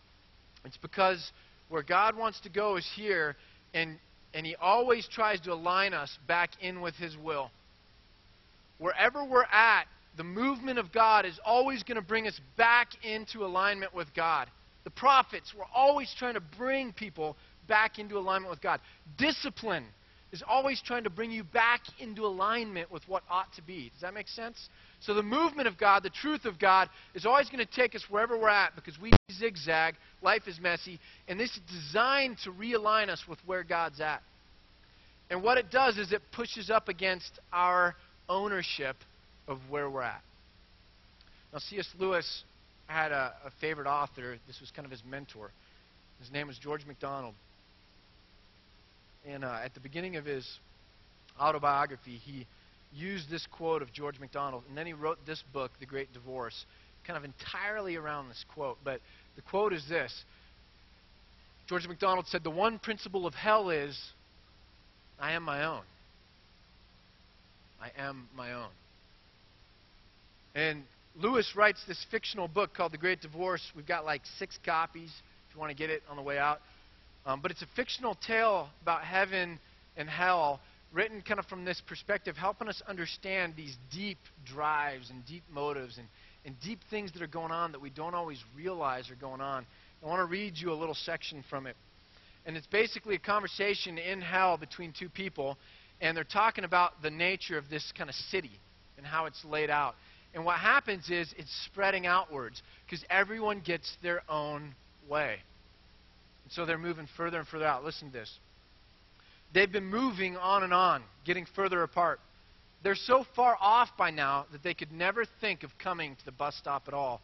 [0.65, 1.31] It's because
[1.69, 3.37] where God wants to go is here,
[3.73, 3.99] and
[4.35, 7.51] and He always tries to align us back in with His will.
[8.79, 9.85] Wherever we're at,
[10.17, 14.49] the movement of God is always going to bring us back into alignment with God.
[14.87, 18.81] The prophets were always trying to bring people back into alignment with God.
[19.19, 19.85] Discipline
[20.31, 23.91] is always trying to bring you back into alignment with what ought to be.
[23.91, 24.69] Does that make sense?
[25.01, 28.05] So the movement of God, the truth of God, is always going to take us
[28.09, 33.09] wherever we're at because we zigzag, life is messy, and this is designed to realign
[33.09, 34.23] us with where God's at.
[35.31, 37.97] And what it does is it pushes up against our
[38.29, 38.95] ownership
[39.49, 40.23] of where we're at.
[41.53, 41.89] Now, C.S.
[41.99, 42.45] Lewis
[42.87, 44.37] had a, a favorite author.
[44.47, 45.51] This was kind of his mentor.
[46.21, 47.35] His name was George MacDonald.
[49.27, 50.47] And uh, at the beginning of his
[51.41, 52.47] autobiography, he
[52.95, 56.65] used this quote of George MacDonald, and then he wrote this book, The Great Divorce,
[57.07, 58.79] kind of entirely around this quote.
[58.85, 59.01] But
[59.35, 60.25] the quote is this
[61.69, 63.99] George MacDonald said, The one principle of hell is,
[65.21, 65.83] I am my own.
[67.81, 68.69] I am my own.
[70.55, 70.85] And
[71.19, 73.63] Lewis writes this fictional book called The Great Divorce.
[73.75, 75.11] We've got like six copies
[75.49, 76.61] if you want to get it on the way out.
[77.25, 79.59] Um, but it's a fictional tale about heaven
[79.97, 80.61] and hell
[80.93, 85.97] written kind of from this perspective, helping us understand these deep drives and deep motives
[85.97, 86.07] and,
[86.45, 89.65] and deep things that are going on that we don't always realize are going on.
[90.03, 91.77] I want to read you a little section from it.
[92.45, 95.57] And it's basically a conversation in hell between two people.
[96.01, 98.51] and they're talking about the nature of this kind of city
[98.99, 99.95] and how it's laid out.
[100.37, 104.75] And what happens is it's spreading outwards because everyone gets their own
[105.09, 105.39] way.
[106.45, 107.85] And so they're moving further and further out.
[107.85, 108.31] Listen to this.
[109.55, 112.21] They've been moving on and on, getting further apart.
[112.85, 116.33] They're so far off by now that they could never think of coming to the
[116.33, 117.23] bus stop at all.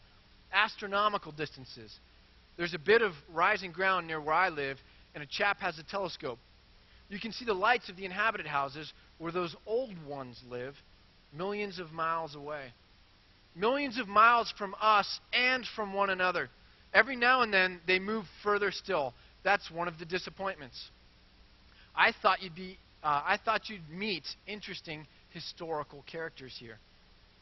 [0.51, 1.95] Astronomical distances.
[2.57, 4.79] There's a bit of rising ground near where I live,
[5.15, 6.39] and a chap has a telescope.
[7.11, 10.75] You can see the lights of the inhabited houses where those old ones live,
[11.35, 12.73] millions of miles away
[13.55, 16.49] millions of miles from us and from one another.
[16.95, 19.15] Every now and then they move further still.
[19.45, 20.91] That's one of the disappointments.
[21.97, 26.79] I thought you'd be uh, I thought you'd meet interesting historical characters here.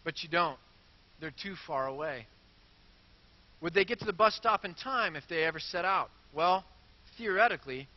[0.04, 0.56] But you don't.
[1.20, 2.26] They're too far away.
[3.60, 6.08] Would they get to the bus stop in time if they ever set out?
[6.32, 6.64] Well,
[7.18, 7.88] theoretically,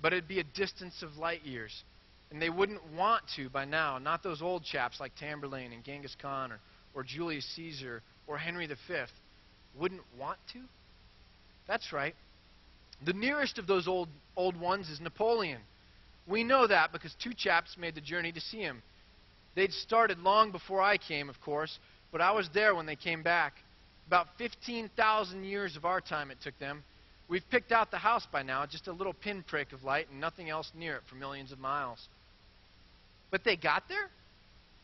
[0.00, 1.82] but it'd be a distance of light years.
[2.30, 3.98] And they wouldn't want to by now.
[3.98, 6.60] Not those old chaps like Tamberlane and Genghis Khan or
[6.98, 8.74] or Julius Caesar or Henry V
[9.78, 10.58] wouldn't want to?
[11.68, 12.16] That's right.
[13.06, 15.60] The nearest of those old, old ones is Napoleon.
[16.26, 18.82] We know that because two chaps made the journey to see him.
[19.54, 21.78] They'd started long before I came, of course,
[22.10, 23.52] but I was there when they came back.
[24.08, 26.82] About 15,000 years of our time it took them.
[27.28, 30.50] We've picked out the house by now, just a little pinprick of light and nothing
[30.50, 32.08] else near it for millions of miles.
[33.30, 34.08] But they got there?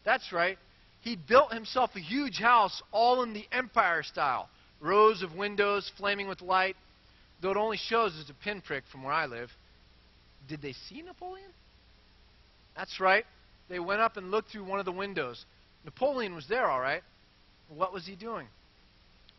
[0.04, 0.58] That's right
[1.04, 4.48] he built himself a huge house, all in the empire style.
[4.80, 6.76] Rows of windows flaming with light,
[7.42, 9.50] though it only shows as a pinprick from where I live.
[10.48, 11.50] Did they see Napoleon?
[12.74, 13.26] That's right.
[13.68, 15.44] They went up and looked through one of the windows.
[15.84, 17.02] Napoleon was there, all right.
[17.68, 18.46] What was he doing?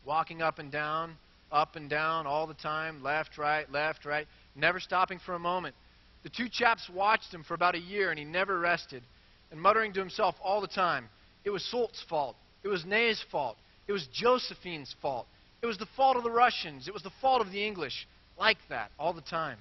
[0.04, 1.16] Walking up and down,
[1.50, 5.74] up and down all the time, left, right, left, right, never stopping for a moment.
[6.22, 9.02] The two chaps watched him for about a year, and he never rested,
[9.50, 11.08] and muttering to himself all the time,
[11.46, 12.36] it was Soult's fault.
[12.64, 13.56] It was Ney's fault.
[13.86, 15.26] It was Josephine's fault.
[15.62, 16.88] It was the fault of the Russians.
[16.88, 18.06] It was the fault of the English.
[18.36, 19.58] Like that, all the time.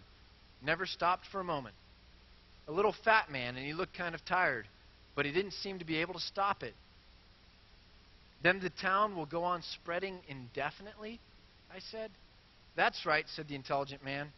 [0.63, 1.75] Never stopped for a moment.
[2.67, 4.65] A little fat man, and he looked kind of tired,
[5.15, 6.73] but he didn't seem to be able to stop it.
[8.41, 11.19] Then the town will go on spreading indefinitely?
[11.71, 12.09] I said.
[12.75, 14.31] That's right, said the intelligent man.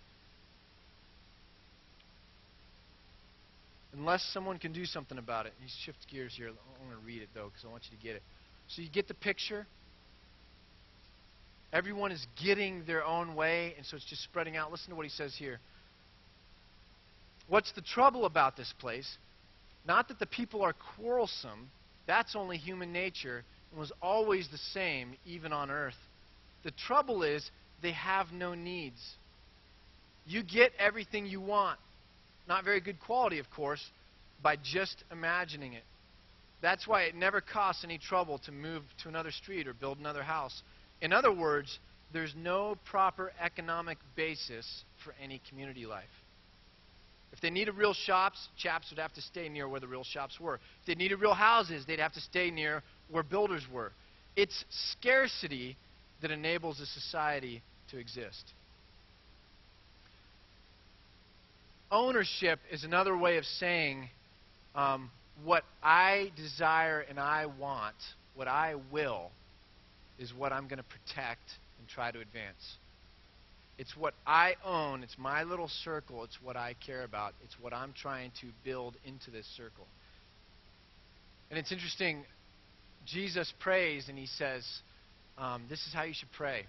[3.93, 5.53] Unless someone can do something about it.
[5.61, 6.47] He shifts gears here.
[6.47, 8.23] I'm going to read it, though, because I want you to get it.
[8.67, 9.65] So you get the picture?
[11.73, 14.71] Everyone is getting their own way, and so it's just spreading out.
[14.71, 15.59] Listen to what he says here.
[17.47, 19.17] What's the trouble about this place?
[19.85, 21.69] Not that the people are quarrelsome,
[22.07, 25.95] that's only human nature and was always the same, even on earth.
[26.63, 27.49] The trouble is
[27.81, 28.99] they have no needs.
[30.25, 31.79] You get everything you want.
[32.47, 33.83] Not very good quality, of course,
[34.41, 35.83] by just imagining it.
[36.61, 40.23] That's why it never costs any trouble to move to another street or build another
[40.23, 40.63] house.
[41.01, 41.79] In other words,
[42.13, 46.05] there's no proper economic basis for any community life.
[47.33, 50.39] If they needed real shops, chaps would have to stay near where the real shops
[50.39, 50.55] were.
[50.55, 53.91] If they needed real houses, they'd have to stay near where builders were.
[54.35, 55.77] It's scarcity
[56.21, 58.53] that enables a society to exist.
[61.91, 64.09] Ownership is another way of saying
[64.75, 65.09] um,
[65.43, 67.95] what I desire and I want,
[68.35, 69.31] what I will,
[70.19, 72.77] is what I'm going to protect and try to advance.
[73.77, 75.03] It's what I own.
[75.03, 76.23] It's my little circle.
[76.23, 77.33] It's what I care about.
[77.43, 79.85] It's what I'm trying to build into this circle.
[81.49, 82.23] And it's interesting.
[83.05, 84.65] Jesus prays and he says,
[85.37, 86.65] um, This is how you should pray.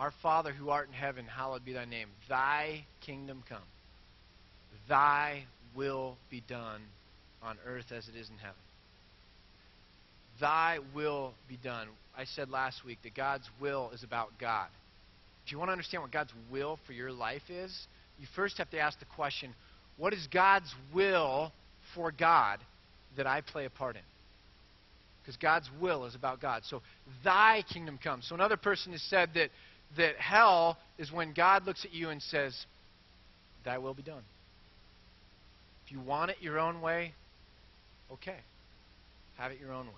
[0.00, 2.08] Our Father who art in heaven, hallowed be thy name.
[2.26, 3.58] Thy kingdom come.
[4.88, 5.44] Thy
[5.76, 6.80] will be done
[7.42, 8.56] on earth as it is in heaven.
[10.40, 11.86] Thy will be done.
[12.16, 14.68] I said last week that God's will is about God.
[15.44, 17.86] If you want to understand what God's will for your life is,
[18.18, 19.54] you first have to ask the question
[19.98, 21.52] what is God's will
[21.94, 22.58] for God
[23.18, 24.02] that I play a part in?
[25.22, 26.62] Because God's will is about God.
[26.64, 26.80] So,
[27.22, 28.22] thy kingdom come.
[28.22, 29.50] So, another person has said that
[29.96, 32.54] that hell is when God looks at you and says,
[33.64, 34.22] Thy will be done.
[35.84, 37.12] If you want it your own way,
[38.12, 38.38] okay.
[39.36, 39.92] Have it your own way.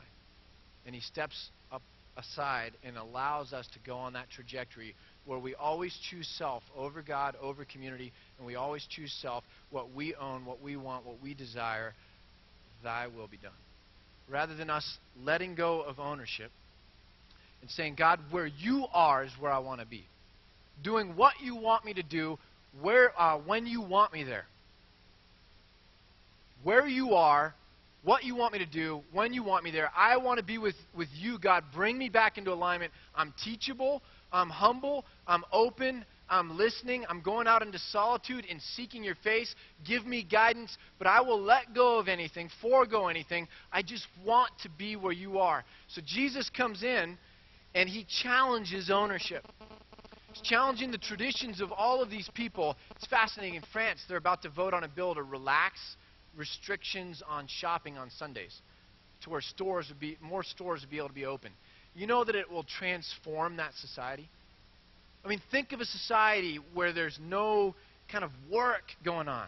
[0.86, 1.82] And He steps up
[2.16, 7.02] aside and allows us to go on that trajectory where we always choose self over
[7.02, 11.22] God, over community, and we always choose self, what we own, what we want, what
[11.22, 11.94] we desire.
[12.82, 13.52] Thy will be done.
[14.28, 16.50] Rather than us letting go of ownership
[17.62, 20.04] and saying, God, where you are is where I want to be.
[20.82, 22.38] Doing what you want me to do,
[22.80, 24.44] where, uh, when you want me there.
[26.62, 27.54] where you are,
[28.04, 29.90] what you want me to do, when you want me there.
[29.96, 31.64] I want to be with, with you, God.
[31.74, 32.92] Bring me back into alignment.
[33.14, 34.02] I'm teachable.
[34.32, 35.04] I'm humble.
[35.26, 36.04] I'm open.
[36.28, 37.04] I'm listening.
[37.08, 39.54] I'm going out into solitude and seeking your face.
[39.86, 43.46] Give me guidance, but I will let go of anything, forego anything.
[43.72, 45.64] I just want to be where you are.
[45.88, 47.18] So Jesus comes in
[47.74, 49.44] and he challenges ownership.
[50.32, 52.76] He's challenging the traditions of all of these people.
[52.96, 53.56] It's fascinating.
[53.56, 55.78] In France, they're about to vote on a bill to relax
[56.36, 58.58] restrictions on shopping on Sundays
[59.22, 61.52] to where stores would be, more stores would be able to be open.
[61.94, 64.28] You know that it will transform that society?
[65.24, 67.74] I mean, think of a society where there's no
[68.10, 69.46] kind of work going on.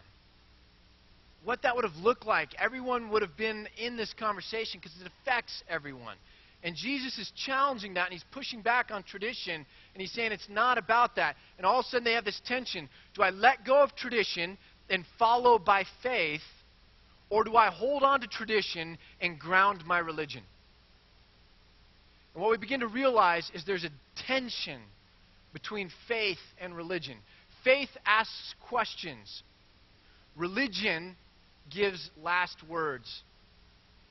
[1.43, 2.49] What that would have looked like.
[2.57, 6.15] Everyone would have been in this conversation because it affects everyone.
[6.65, 10.49] And Jesus is challenging that, and he's pushing back on tradition, and he's saying it's
[10.49, 11.35] not about that.
[11.57, 12.89] And all of a sudden, they have this tension.
[13.13, 14.57] Do I let go of tradition
[14.89, 16.41] and follow by faith,
[17.29, 20.41] or do I hold on to tradition and ground my religion?
[22.33, 23.91] And what we begin to realize is there's a
[24.27, 24.81] tension
[25.53, 27.17] between faith and religion.
[27.63, 29.43] Faith asks questions,
[30.35, 31.15] religion
[31.69, 33.21] gives last words,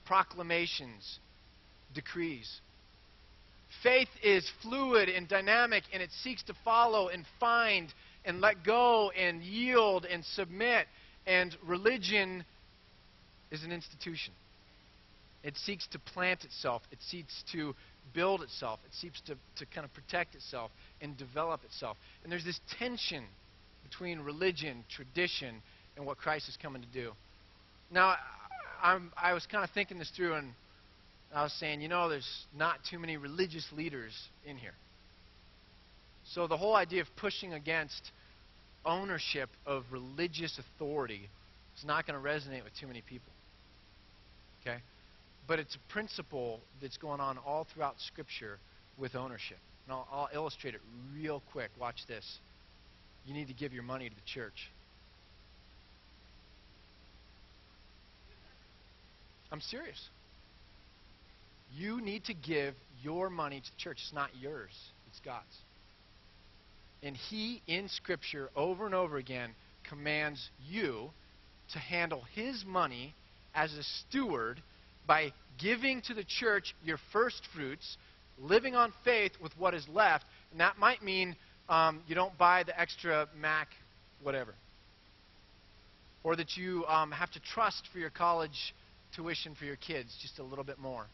[0.07, 1.19] proclamations,
[1.95, 2.61] decrees.
[3.83, 7.93] Faith is fluid and dynamic, and it seeks to follow and find
[8.25, 10.87] and let go and yield and submit.
[11.27, 12.45] And religion
[13.51, 14.33] is an institution.
[15.43, 17.75] It seeks to plant itself, it seeks to
[18.15, 20.71] build itself, it seeks to, to kind of protect itself
[21.03, 21.97] and develop itself.
[22.23, 23.25] And there's this tension
[23.83, 25.63] between religion, tradition,
[25.97, 27.13] and what Christ is coming to do.
[27.91, 28.17] Now,
[28.83, 30.53] I'm, I was kind of thinking this through, and
[31.35, 34.13] I was saying, you know, there's not too many religious leaders
[34.47, 34.75] in here.
[36.33, 38.13] So the whole idea of pushing against
[38.85, 41.29] ownership of religious authority
[41.77, 43.33] is not going to resonate with too many people.
[44.63, 44.79] Okay?
[45.49, 48.59] But it's a principle that's going on all throughout Scripture
[48.97, 49.59] with ownership.
[49.87, 50.81] And I'll, I'll illustrate it
[51.15, 51.71] real quick.
[51.81, 52.25] Watch this.
[53.27, 54.71] You need to give your money to the church.
[59.51, 60.09] I'm serious.
[61.77, 63.99] You need to give your money to the church.
[64.03, 64.71] It's not yours,
[65.09, 65.45] it's God's.
[67.03, 69.51] And He, in Scripture, over and over again,
[69.89, 71.11] commands you
[71.73, 73.15] to handle His money
[73.55, 74.63] as a steward
[75.07, 77.97] by giving to the church your first fruits,
[78.39, 80.25] living on faith with what is left.
[80.51, 81.37] And that might mean
[81.69, 83.69] um, you don't buy the extra Mac,
[84.23, 84.55] whatever.
[86.23, 88.75] Or that you um, have to trust for your college
[89.15, 91.07] tuition for your kids just a little bit more.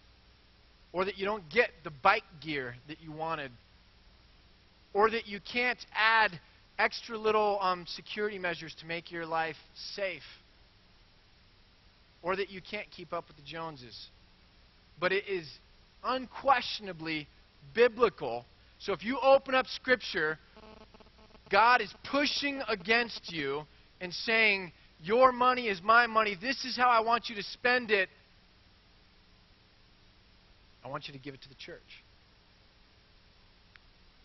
[0.93, 3.53] Or that you don't get the bike gear that you wanted.
[4.93, 6.39] Or that you can't add
[6.79, 9.57] extra little um, security measures to make your life
[9.95, 10.23] safe
[12.23, 14.09] or that you can't keep up with the Joneses.
[14.99, 15.49] But it is
[16.05, 17.27] unquestionably
[17.75, 18.45] biblical.
[18.79, 20.39] So if you open up Scripture,
[21.51, 23.65] God is pushing against you
[24.01, 24.73] and saying,
[25.03, 26.37] Your money is my money.
[26.41, 28.09] This is how I want you to spend it.
[30.85, 32.05] I want you to give it to the church.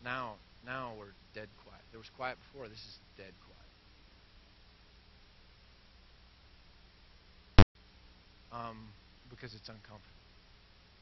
[0.04, 0.36] Now,
[0.66, 1.82] now we're dead quiet.
[1.92, 2.68] There was quiet before.
[2.68, 3.66] This is dead quiet.
[8.52, 8.78] Um,
[9.30, 10.00] because it's uncomfortable.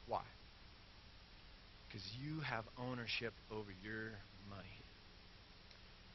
[0.07, 0.23] Why?
[1.87, 4.11] Because you have ownership over your
[4.49, 4.75] money.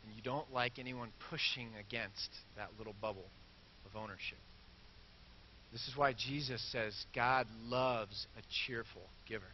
[0.04, 3.28] And you don't like anyone pushing against that little bubble
[3.86, 4.38] of ownership.
[5.72, 9.50] This is why Jesus says God loves a cheerful giver.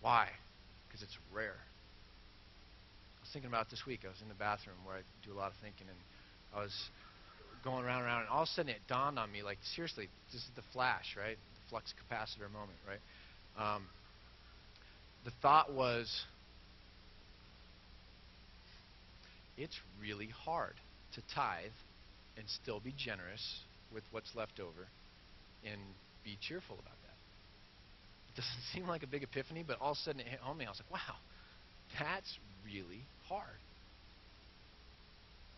[0.00, 0.28] Why?
[0.86, 1.56] Because it's rare.
[1.56, 4.00] I was thinking about this week.
[4.04, 5.98] I was in the bathroom where I do a lot of thinking, and
[6.54, 6.72] I was
[7.64, 10.08] going around and around, and all of a sudden it dawned on me, like, seriously,
[10.32, 11.36] this is the flash, right?
[11.36, 13.00] The flux capacitor moment, right?
[13.58, 13.82] Um,
[15.24, 16.24] the thought was,
[19.56, 20.74] it's really hard
[21.14, 21.72] to tithe
[22.36, 23.60] and still be generous
[23.92, 24.86] with what's left over
[25.70, 25.80] and
[26.24, 27.16] be cheerful about that.
[28.32, 30.58] It doesn't seem like a big epiphany, but all of a sudden it hit home
[30.58, 30.66] me.
[30.66, 31.16] I was like, wow,
[31.98, 33.60] that's really hard.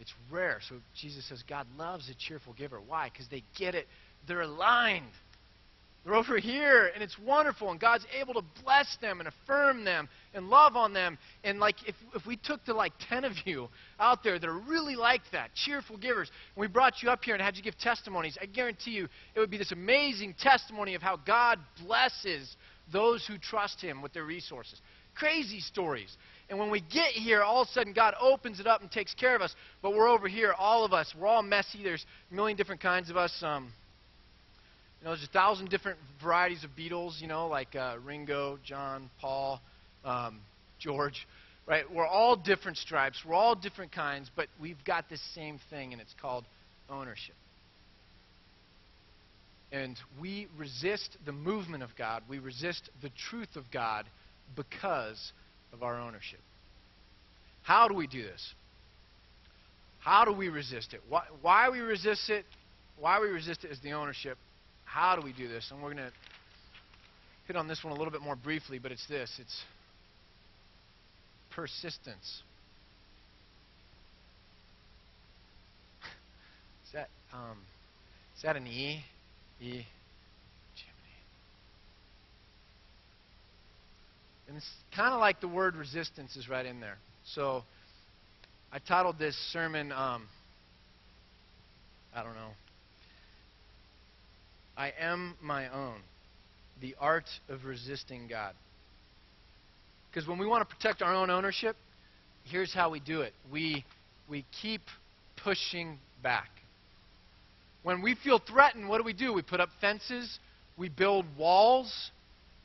[0.01, 0.61] It's rare.
[0.69, 2.79] So Jesus says God loves a cheerful giver.
[2.81, 3.11] Why?
[3.13, 3.87] Because they get it.
[4.27, 5.11] They're aligned.
[6.05, 10.09] They're over here, and it's wonderful, and God's able to bless them and affirm them
[10.33, 11.19] and love on them.
[11.45, 13.69] And like if, if we took the like ten of you
[13.99, 17.35] out there that are really like that, cheerful givers, and we brought you up here
[17.35, 21.03] and had you give testimonies, I guarantee you it would be this amazing testimony of
[21.03, 22.57] how God blesses
[22.93, 24.81] those who trust Him with their resources.
[25.15, 26.17] Crazy stories.
[26.49, 29.13] And when we get here, all of a sudden God opens it up and takes
[29.15, 29.55] care of us.
[29.83, 31.13] But we're over here, all of us.
[31.19, 31.83] We're all messy.
[31.83, 33.43] There's a million different kinds of us.
[33.43, 33.73] Um,
[35.01, 39.11] You know, there's a thousand different varieties of Beatles, you know, like uh, Ringo, John,
[39.21, 39.61] Paul,
[40.05, 40.41] um,
[40.81, 41.27] George,
[41.67, 41.85] right?
[41.93, 43.23] We're all different stripes.
[43.27, 46.45] We're all different kinds, but we've got this same thing, and it's called
[46.91, 47.35] ownership.
[49.71, 52.23] And we resist the movement of God.
[52.29, 54.07] We resist the truth of God
[54.57, 55.33] because
[55.73, 56.41] of our ownership.
[57.63, 58.55] How do we do this?
[60.01, 61.03] How do we resist it?
[61.09, 62.47] Why, why we resist it?
[62.99, 64.39] Why we resist it is the ownership.
[64.89, 65.71] How do we do this?
[65.71, 66.13] And we're going to
[67.47, 69.63] hit on this one a little bit more briefly, but it's this it's
[71.55, 72.43] persistence.
[76.87, 77.59] Is that, um,
[78.37, 79.03] is that an E?
[79.61, 79.83] E.
[84.49, 86.97] And it's kind of like the word resistance is right in there.
[87.35, 87.65] So
[88.73, 90.27] I titled this sermon, um,
[92.15, 92.51] I don't know.
[94.79, 95.97] I am my own.
[96.81, 98.55] The art of resisting God.
[100.09, 101.77] Because when we want to protect our own ownership,
[102.45, 103.85] here's how we do it we,
[104.31, 104.83] we keep
[105.43, 106.49] pushing back.
[107.83, 109.33] When we feel threatened, what do we do?
[109.33, 110.39] We put up fences,
[110.77, 112.11] we build walls,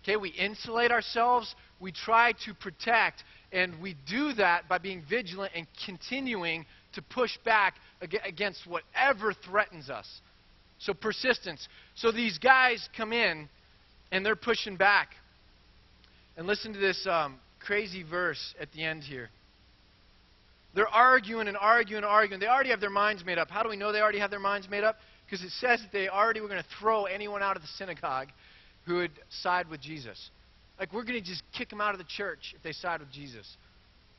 [0.03, 5.51] okay, we insulate ourselves, we try to protect, and we do that by being vigilant
[5.55, 10.07] and continuing to push back against whatever threatens us.
[10.84, 11.67] So, persistence.
[11.95, 13.47] So, these guys come in
[14.11, 15.09] and they're pushing back.
[16.36, 19.29] And listen to this um, crazy verse at the end here.
[20.75, 22.39] They're arguing and arguing and arguing.
[22.39, 23.49] They already have their minds made up.
[23.49, 24.97] How do we know they already have their minds made up?
[25.25, 28.29] Because it says that they already were going to throw anyone out of the synagogue
[28.86, 30.31] who would side with Jesus.
[30.79, 33.11] Like, we're going to just kick them out of the church if they side with
[33.11, 33.47] Jesus.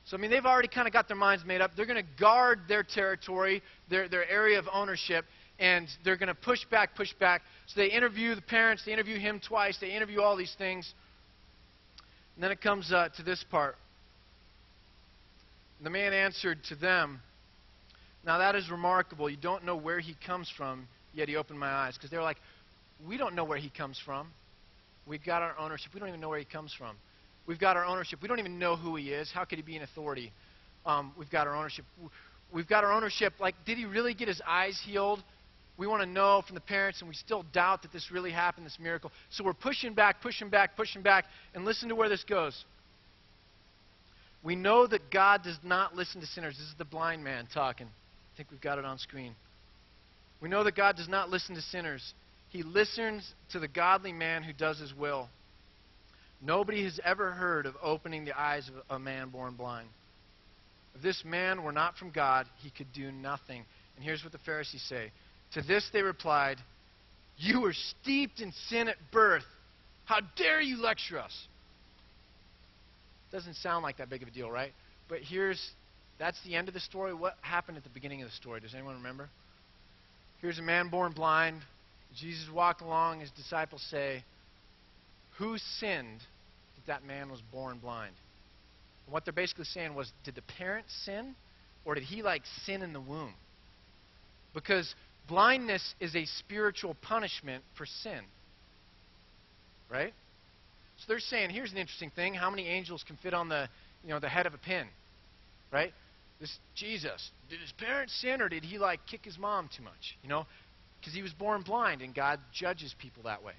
[0.06, 1.72] So, I mean, they've already kind of got their minds made up.
[1.76, 5.24] They're going to guard their territory, their, their area of ownership,
[5.58, 7.42] and they're going to push back, push back.
[7.66, 10.92] So they interview the parents, they interview him twice, they interview all these things.
[12.34, 13.76] And then it comes uh, to this part.
[15.82, 17.20] The man answered to them,
[18.24, 19.28] Now that is remarkable.
[19.28, 21.94] You don't know where he comes from, yet he opened my eyes.
[21.94, 22.38] Because they're like,
[23.06, 24.28] We don't know where he comes from.
[25.06, 25.92] We've got our ownership.
[25.92, 26.96] We don't even know where he comes from.
[27.46, 28.22] We've got our ownership.
[28.22, 29.30] We don't even know who he is.
[29.32, 30.32] How could he be an authority?
[30.86, 31.84] Um, we've got our ownership.
[32.52, 33.34] We've got our ownership.
[33.38, 35.22] Like, did he really get his eyes healed?
[35.76, 38.64] We want to know from the parents, and we still doubt that this really happened,
[38.64, 39.10] this miracle.
[39.30, 42.64] So we're pushing back, pushing back, pushing back, and listen to where this goes.
[44.44, 46.56] We know that God does not listen to sinners.
[46.58, 47.86] This is the blind man talking.
[47.86, 49.34] I think we've got it on screen.
[50.40, 52.12] We know that God does not listen to sinners.
[52.50, 55.28] He listens to the godly man who does his will.
[56.42, 59.88] Nobody has ever heard of opening the eyes of a man born blind.
[60.94, 63.64] If this man were not from God, he could do nothing.
[63.96, 65.10] And here's what the Pharisees say
[65.54, 66.58] to this they replied,
[67.38, 69.44] You were steeped in sin at birth.
[70.04, 71.32] How dare you lecture us?
[73.32, 74.72] Doesn't sound like that big of a deal, right?
[75.08, 75.60] But here's
[76.18, 77.12] that's the end of the story.
[77.12, 78.60] What happened at the beginning of the story?
[78.60, 79.28] Does anyone remember?
[80.40, 81.62] Here's a man born blind.
[82.16, 83.20] Jesus walked along.
[83.20, 84.22] His disciples say,
[85.38, 86.20] Who sinned
[86.76, 88.14] that that man was born blind?
[89.06, 91.34] And what they're basically saying was, Did the parents sin?
[91.84, 93.34] Or did he like sin in the womb?
[94.54, 94.94] Because
[95.28, 98.20] Blindness is a spiritual punishment for sin.
[99.90, 100.12] Right?
[100.98, 102.34] So they're saying, here's an interesting thing.
[102.34, 103.68] How many angels can fit on the,
[104.02, 104.86] you know, the head of a pin?
[105.72, 105.92] Right?
[106.40, 110.16] This Jesus, did his parents sin or did he like kick his mom too much?
[110.22, 110.46] You know?
[111.00, 113.54] Because he was born blind and God judges people that way.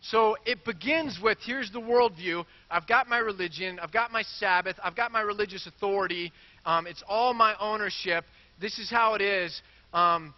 [0.00, 2.44] So it begins with here's the worldview.
[2.70, 3.78] I've got my religion.
[3.80, 4.76] I've got my Sabbath.
[4.82, 6.32] I've got my religious authority.
[6.64, 8.24] Um, it's all my ownership.
[8.60, 9.60] This is how it is.
[9.92, 10.34] Um,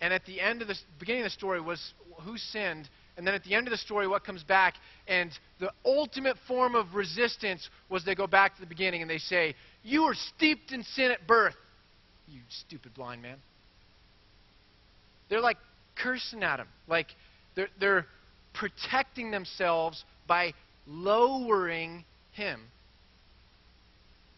[0.00, 1.92] and at the end of the beginning of the story was
[2.22, 2.88] who sinned.
[3.16, 4.74] And then at the end of the story, what comes back?
[5.06, 9.18] And the ultimate form of resistance was they go back to the beginning and they
[9.18, 11.56] say, You were steeped in sin at birth,
[12.28, 13.36] you stupid blind man.
[15.28, 15.58] They're like
[15.96, 16.68] cursing at him.
[16.88, 17.08] Like
[17.54, 18.06] they're, they're
[18.54, 20.54] protecting themselves by
[20.86, 22.62] lowering him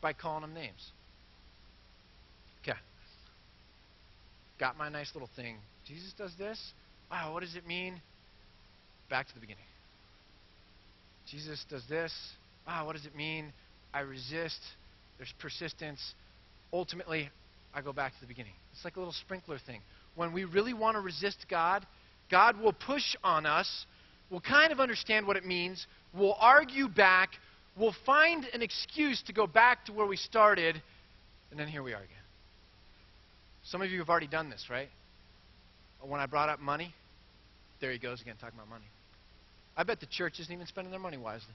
[0.03, 0.91] by calling him names.
[4.63, 5.57] Got my nice little thing.
[5.89, 6.57] Jesus does this?
[7.11, 8.01] Wow, what does it mean?
[9.11, 9.65] Back to the beginning.
[11.29, 12.13] Jesus does this.
[12.65, 13.53] Wow, what does it mean?
[13.93, 14.61] I resist.
[15.19, 16.15] There's persistence.
[16.73, 17.29] Ultimately,
[17.75, 18.53] I go back to the beginning.
[18.73, 19.81] It's like a little sprinkler thing.
[20.15, 21.85] When we really want to resist God,
[22.31, 23.87] God will push on us.
[24.31, 25.89] We'll kind of understand what it means.
[26.15, 27.31] We'll argue back.
[27.77, 30.81] We'll find an excuse to go back to where we started.
[31.51, 32.22] And then here we are again.
[33.65, 34.89] Some of you have already done this, right?
[36.01, 36.95] When I brought up money,
[37.81, 38.85] there he goes again, talking about money.
[39.77, 41.55] I bet the church isn't even spending their money wisely.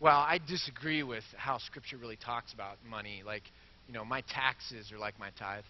[0.00, 3.22] Well, I disagree with how Scripture really talks about money.
[3.24, 3.42] Like,
[3.86, 5.64] you know, my taxes are like my tithe.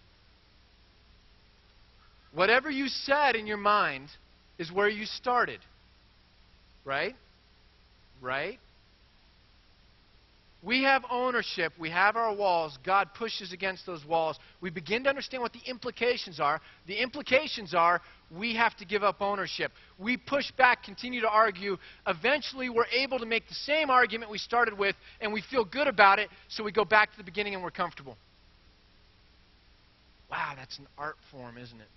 [2.33, 4.07] Whatever you said in your mind
[4.57, 5.59] is where you started.
[6.85, 7.15] Right?
[8.21, 8.59] Right?
[10.63, 11.73] We have ownership.
[11.79, 12.77] We have our walls.
[12.85, 14.37] God pushes against those walls.
[14.61, 16.61] We begin to understand what the implications are.
[16.85, 17.99] The implications are
[18.29, 19.71] we have to give up ownership.
[19.97, 21.77] We push back, continue to argue.
[22.05, 25.87] Eventually, we're able to make the same argument we started with, and we feel good
[25.87, 28.15] about it, so we go back to the beginning and we're comfortable.
[30.29, 31.87] Wow, that's an art form, isn't it?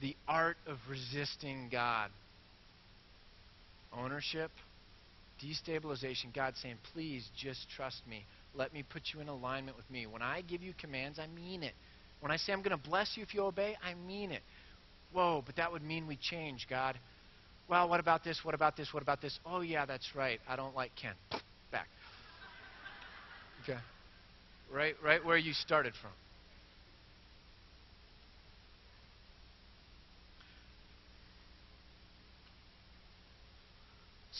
[0.00, 2.10] The art of resisting God.
[3.92, 4.52] Ownership
[5.42, 8.24] Destabilization, God saying, please just trust me.
[8.54, 10.06] Let me put you in alignment with me.
[10.06, 11.74] When I give you commands, I mean it.
[12.20, 14.42] When I say I'm going to bless you if you obey, I mean it.
[15.12, 16.98] Whoa, but that would mean we change, God.
[17.68, 18.40] Well, what about this?
[18.42, 18.92] What about this?
[18.92, 19.38] What about this?
[19.46, 20.40] Oh, yeah, that's right.
[20.48, 21.14] I don't like Ken.
[21.70, 21.88] Back.
[23.64, 23.78] Okay.
[24.72, 26.12] Right, right where you started from.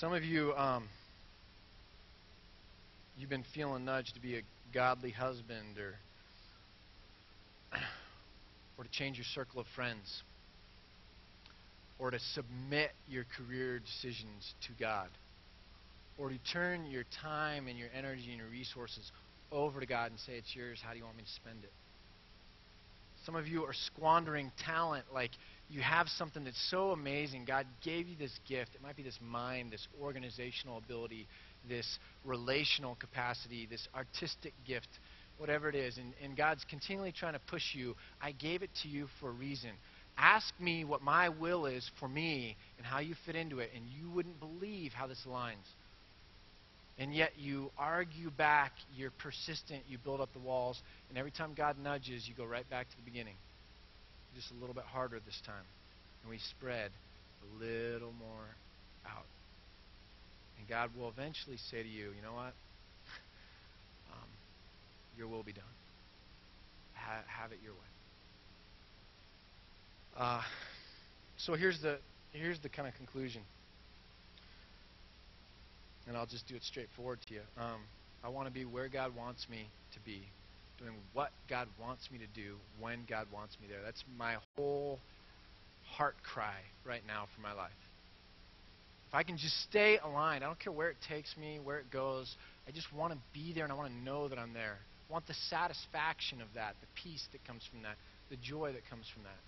[0.00, 0.84] Some of you, um,
[3.18, 4.42] you've been feeling nudged to be a
[4.72, 5.96] godly husband or,
[8.78, 10.22] or to change your circle of friends
[11.98, 15.08] or to submit your career decisions to God
[16.16, 19.10] or to turn your time and your energy and your resources
[19.50, 20.78] over to God and say, It's yours.
[20.80, 21.72] How do you want me to spend it?
[23.26, 25.32] Some of you are squandering talent like
[25.70, 27.44] you have something that's so amazing.
[27.44, 28.70] God gave you this gift.
[28.74, 31.26] It might be this mind, this organizational ability,
[31.68, 34.88] this relational capacity, this artistic gift,
[35.36, 35.98] whatever it is.
[35.98, 37.94] And, and God's continually trying to push you.
[38.22, 39.70] I gave it to you for a reason.
[40.16, 43.84] Ask me what my will is for me and how you fit into it, and
[43.86, 45.68] you wouldn't believe how this aligns.
[46.98, 51.52] And yet you argue back, you're persistent, you build up the walls, and every time
[51.54, 53.34] God nudges, you go right back to the beginning
[54.34, 55.66] just a little bit harder this time.
[56.22, 56.90] And we spread
[57.42, 58.48] a little more
[59.06, 59.26] out.
[60.58, 62.52] And God will eventually say to you, you know what?
[64.12, 64.28] um,
[65.16, 65.64] your will be done.
[66.94, 67.78] Ha- have it your way.
[70.16, 70.42] Uh,
[71.36, 71.98] so here's the
[72.32, 73.42] here's the kind of conclusion,
[76.08, 77.40] and I'll just do it straightforward to you.
[77.56, 77.80] Um,
[78.24, 80.22] I want to be where God wants me to be
[80.78, 83.82] doing what God wants me to do when God wants me there.
[83.84, 84.98] That's my whole
[85.96, 87.70] heart cry right now for my life.
[89.08, 91.90] If I can just stay aligned, I don't care where it takes me, where it
[91.90, 92.34] goes.
[92.66, 94.78] I just want to be there and I want to know that I'm there.
[95.08, 97.96] I want the satisfaction of that, the peace that comes from that,
[98.28, 99.40] the joy that comes from that.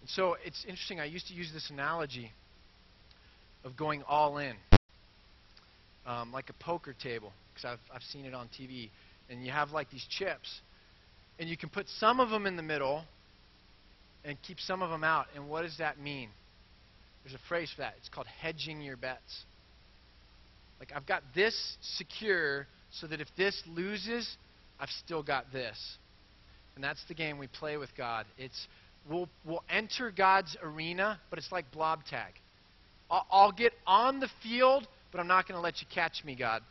[0.00, 0.98] And so it's interesting.
[0.98, 2.32] I used to use this analogy
[3.64, 4.56] of going all in,
[6.04, 8.90] um, like a poker table, because I've, I've seen it on TV
[9.30, 10.60] and you have like these chips,
[11.38, 13.04] and you can put some of them in the middle
[14.24, 15.26] and keep some of them out.
[15.34, 16.28] And what does that mean?
[17.24, 17.94] There's a phrase for that.
[17.98, 19.44] It's called hedging your bets.
[20.78, 24.36] Like I've got this secure so that if this loses,
[24.78, 25.78] I've still got this.
[26.74, 28.26] And that's the game we play with God.
[28.38, 28.66] It's
[29.08, 32.32] we'll we'll enter God's arena, but it's like blob tag.
[33.10, 36.34] I'll, I'll get on the field, but I'm not going to let you catch me,
[36.34, 36.62] God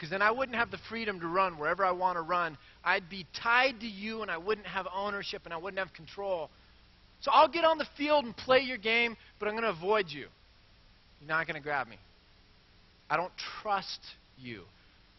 [0.00, 2.56] because then I wouldn't have the freedom to run wherever I want to run.
[2.82, 6.48] I'd be tied to you and I wouldn't have ownership and I wouldn't have control.
[7.20, 10.06] So I'll get on the field and play your game, but I'm going to avoid
[10.08, 10.26] you.
[11.20, 11.98] You're not going to grab me.
[13.10, 14.00] I don't trust
[14.38, 14.62] you.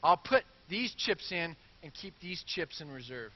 [0.03, 3.31] I'll put these chips in and keep these chips in reserve.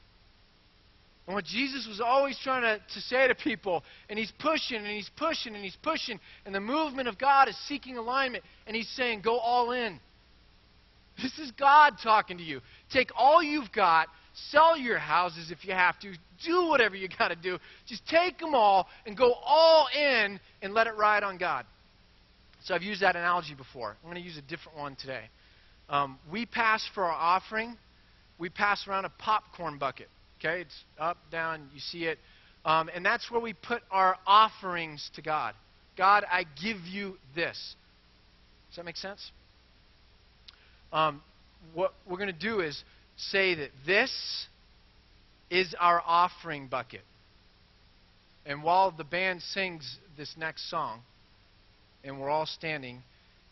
[1.28, 4.88] And what Jesus was always trying to, to say to people, and he's pushing and
[4.88, 8.90] he's pushing and he's pushing, and the movement of God is seeking alignment, and he's
[8.90, 10.00] saying, go all in.
[11.22, 12.62] This is God talking to you.
[12.92, 14.08] Take all you've got,
[14.50, 16.14] sell your houses if you have to,
[16.46, 17.58] do whatever you got to do.
[17.88, 21.66] Just take them all and go all in and let it ride on God.
[22.64, 23.96] So I've used that analogy before.
[24.04, 25.26] I'm going to use a different one today.
[25.88, 27.78] Um, we pass for our offering,
[28.40, 30.10] we pass around a popcorn bucket.
[30.40, 32.18] Okay, it's up, down, you see it.
[32.66, 35.54] Um, and that's where we put our offerings to God.
[35.96, 37.76] God, I give you this.
[38.70, 39.32] Does that make sense?
[40.96, 41.22] Um,
[41.74, 42.82] what we're going to do is
[43.18, 44.48] say that this
[45.52, 47.02] is our offering bucket.
[48.46, 51.02] And while the band sings this next song,
[52.04, 53.04] and we're all standing,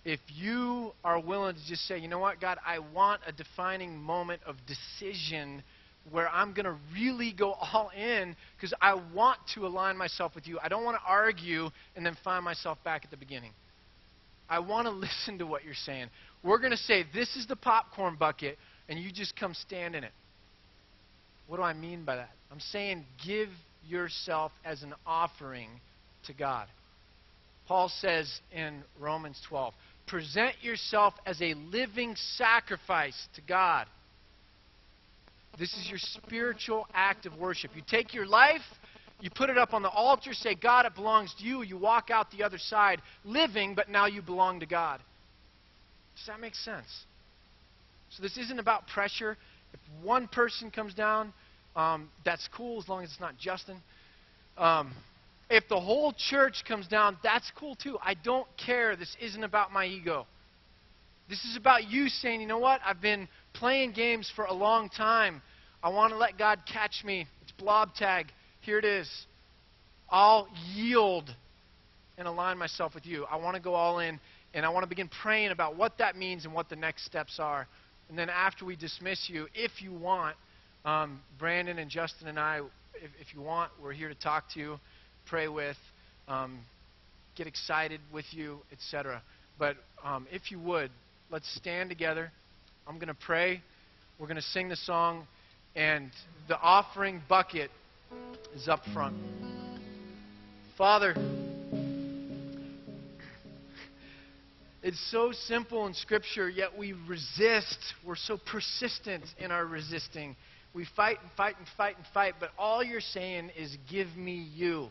[0.05, 3.97] if you are willing to just say, you know what, God, I want a defining
[3.97, 5.63] moment of decision
[6.11, 10.47] where I'm going to really go all in because I want to align myself with
[10.47, 10.59] you.
[10.63, 13.51] I don't want to argue and then find myself back at the beginning.
[14.49, 16.07] I want to listen to what you're saying.
[16.43, 18.57] We're going to say, This is the popcorn bucket,
[18.89, 20.11] and you just come stand in it.
[21.47, 22.29] What do I mean by that?
[22.51, 23.49] I'm saying give
[23.87, 25.69] yourself as an offering
[26.27, 26.67] to God.
[27.67, 29.73] Paul says in Romans 12,
[30.07, 33.87] present yourself as a living sacrifice to God.
[35.57, 37.71] This is your spiritual act of worship.
[37.75, 38.61] You take your life,
[39.21, 41.61] you put it up on the altar, say, God, it belongs to you.
[41.61, 44.99] You walk out the other side living, but now you belong to God.
[46.16, 46.88] Does that make sense?
[48.09, 49.38] So this isn't about pressure.
[49.74, 51.34] If one person comes down,
[51.76, 53.82] um, that's cool as long as it's not Justin.
[54.57, 54.93] Um,
[55.49, 57.97] if the whole church comes down, that's cool too.
[58.01, 58.95] I don't care.
[58.95, 60.28] This isn't about my ego.
[61.30, 62.82] This is about you saying, you know what?
[62.86, 65.41] I've been playing games for a long time.
[65.82, 67.28] I want to let God catch me.
[67.41, 68.28] It's blob tag.
[68.61, 69.09] Here it is.
[70.09, 71.34] I'll yield
[72.18, 73.26] and align myself with you.
[73.26, 74.20] I want to go all in,
[74.54, 77.39] and I want to begin praying about what that means and what the next steps
[77.39, 77.68] are.
[78.10, 80.36] And then after we dismiss you, if you want,
[80.86, 82.60] um, Brandon and Justin and I,
[82.95, 84.80] if, if, you want, we're here to talk to you,
[85.28, 85.78] pray with,
[86.28, 86.60] um,
[87.36, 89.22] get excited with you, etc.
[89.58, 90.91] But um, if you would,
[91.32, 92.32] let's stand together.
[92.88, 93.62] I'm going to pray.
[94.20, 95.26] We're going to sing the song,
[95.76, 96.12] and
[96.47, 97.72] the offering bucket
[98.56, 99.16] is up front.
[100.78, 101.16] Father,
[104.84, 107.77] it's so simple in Scripture, yet we resist.
[108.05, 110.36] We're so persistent in our resisting.
[110.75, 114.49] We fight and fight and fight and fight, but all you're saying is, Give me
[114.53, 114.89] you.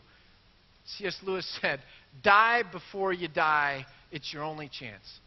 [0.97, 1.17] C.S.
[1.23, 1.79] Lewis said,
[2.23, 3.85] Die before you die.
[4.11, 5.19] It's your only chance.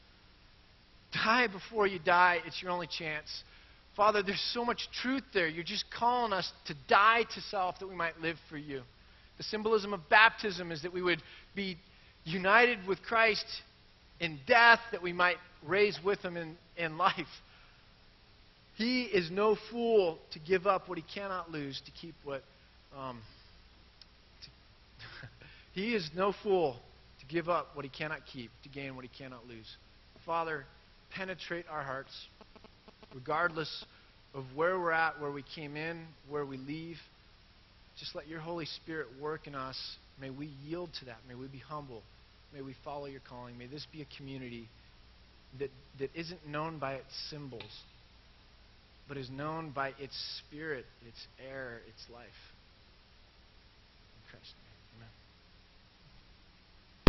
[1.13, 2.41] Die before you die.
[2.45, 3.45] It's your only chance.
[3.97, 5.47] Father, there's so much truth there.
[5.47, 8.83] You're just calling us to die to self that we might live for you.
[9.39, 11.23] The symbolism of baptism is that we would
[11.55, 11.77] be
[12.25, 13.47] united with Christ
[14.21, 15.37] in death, that we might
[15.67, 17.27] raise with him in, in life.
[18.77, 22.43] He is no fool to give up what he cannot lose to keep what.
[22.97, 23.21] Um,
[24.43, 24.49] to
[25.81, 26.77] he is no fool
[27.21, 29.67] to give up what he cannot keep to gain what he cannot lose.
[30.25, 30.65] Father,
[31.15, 32.13] penetrate our hearts,
[33.15, 33.85] regardless
[34.35, 36.97] of where we're at, where we came in, where we leave.
[37.99, 39.77] Just let your Holy Spirit work in us.
[40.21, 41.17] May we yield to that.
[41.27, 42.03] May we be humble.
[42.55, 43.59] May we follow your calling.
[43.59, 44.69] May this be a community
[45.59, 47.63] that, that isn't known by its symbols,
[49.09, 52.27] but is known by its spirit, its air, its life.
[54.17, 54.53] In Christ.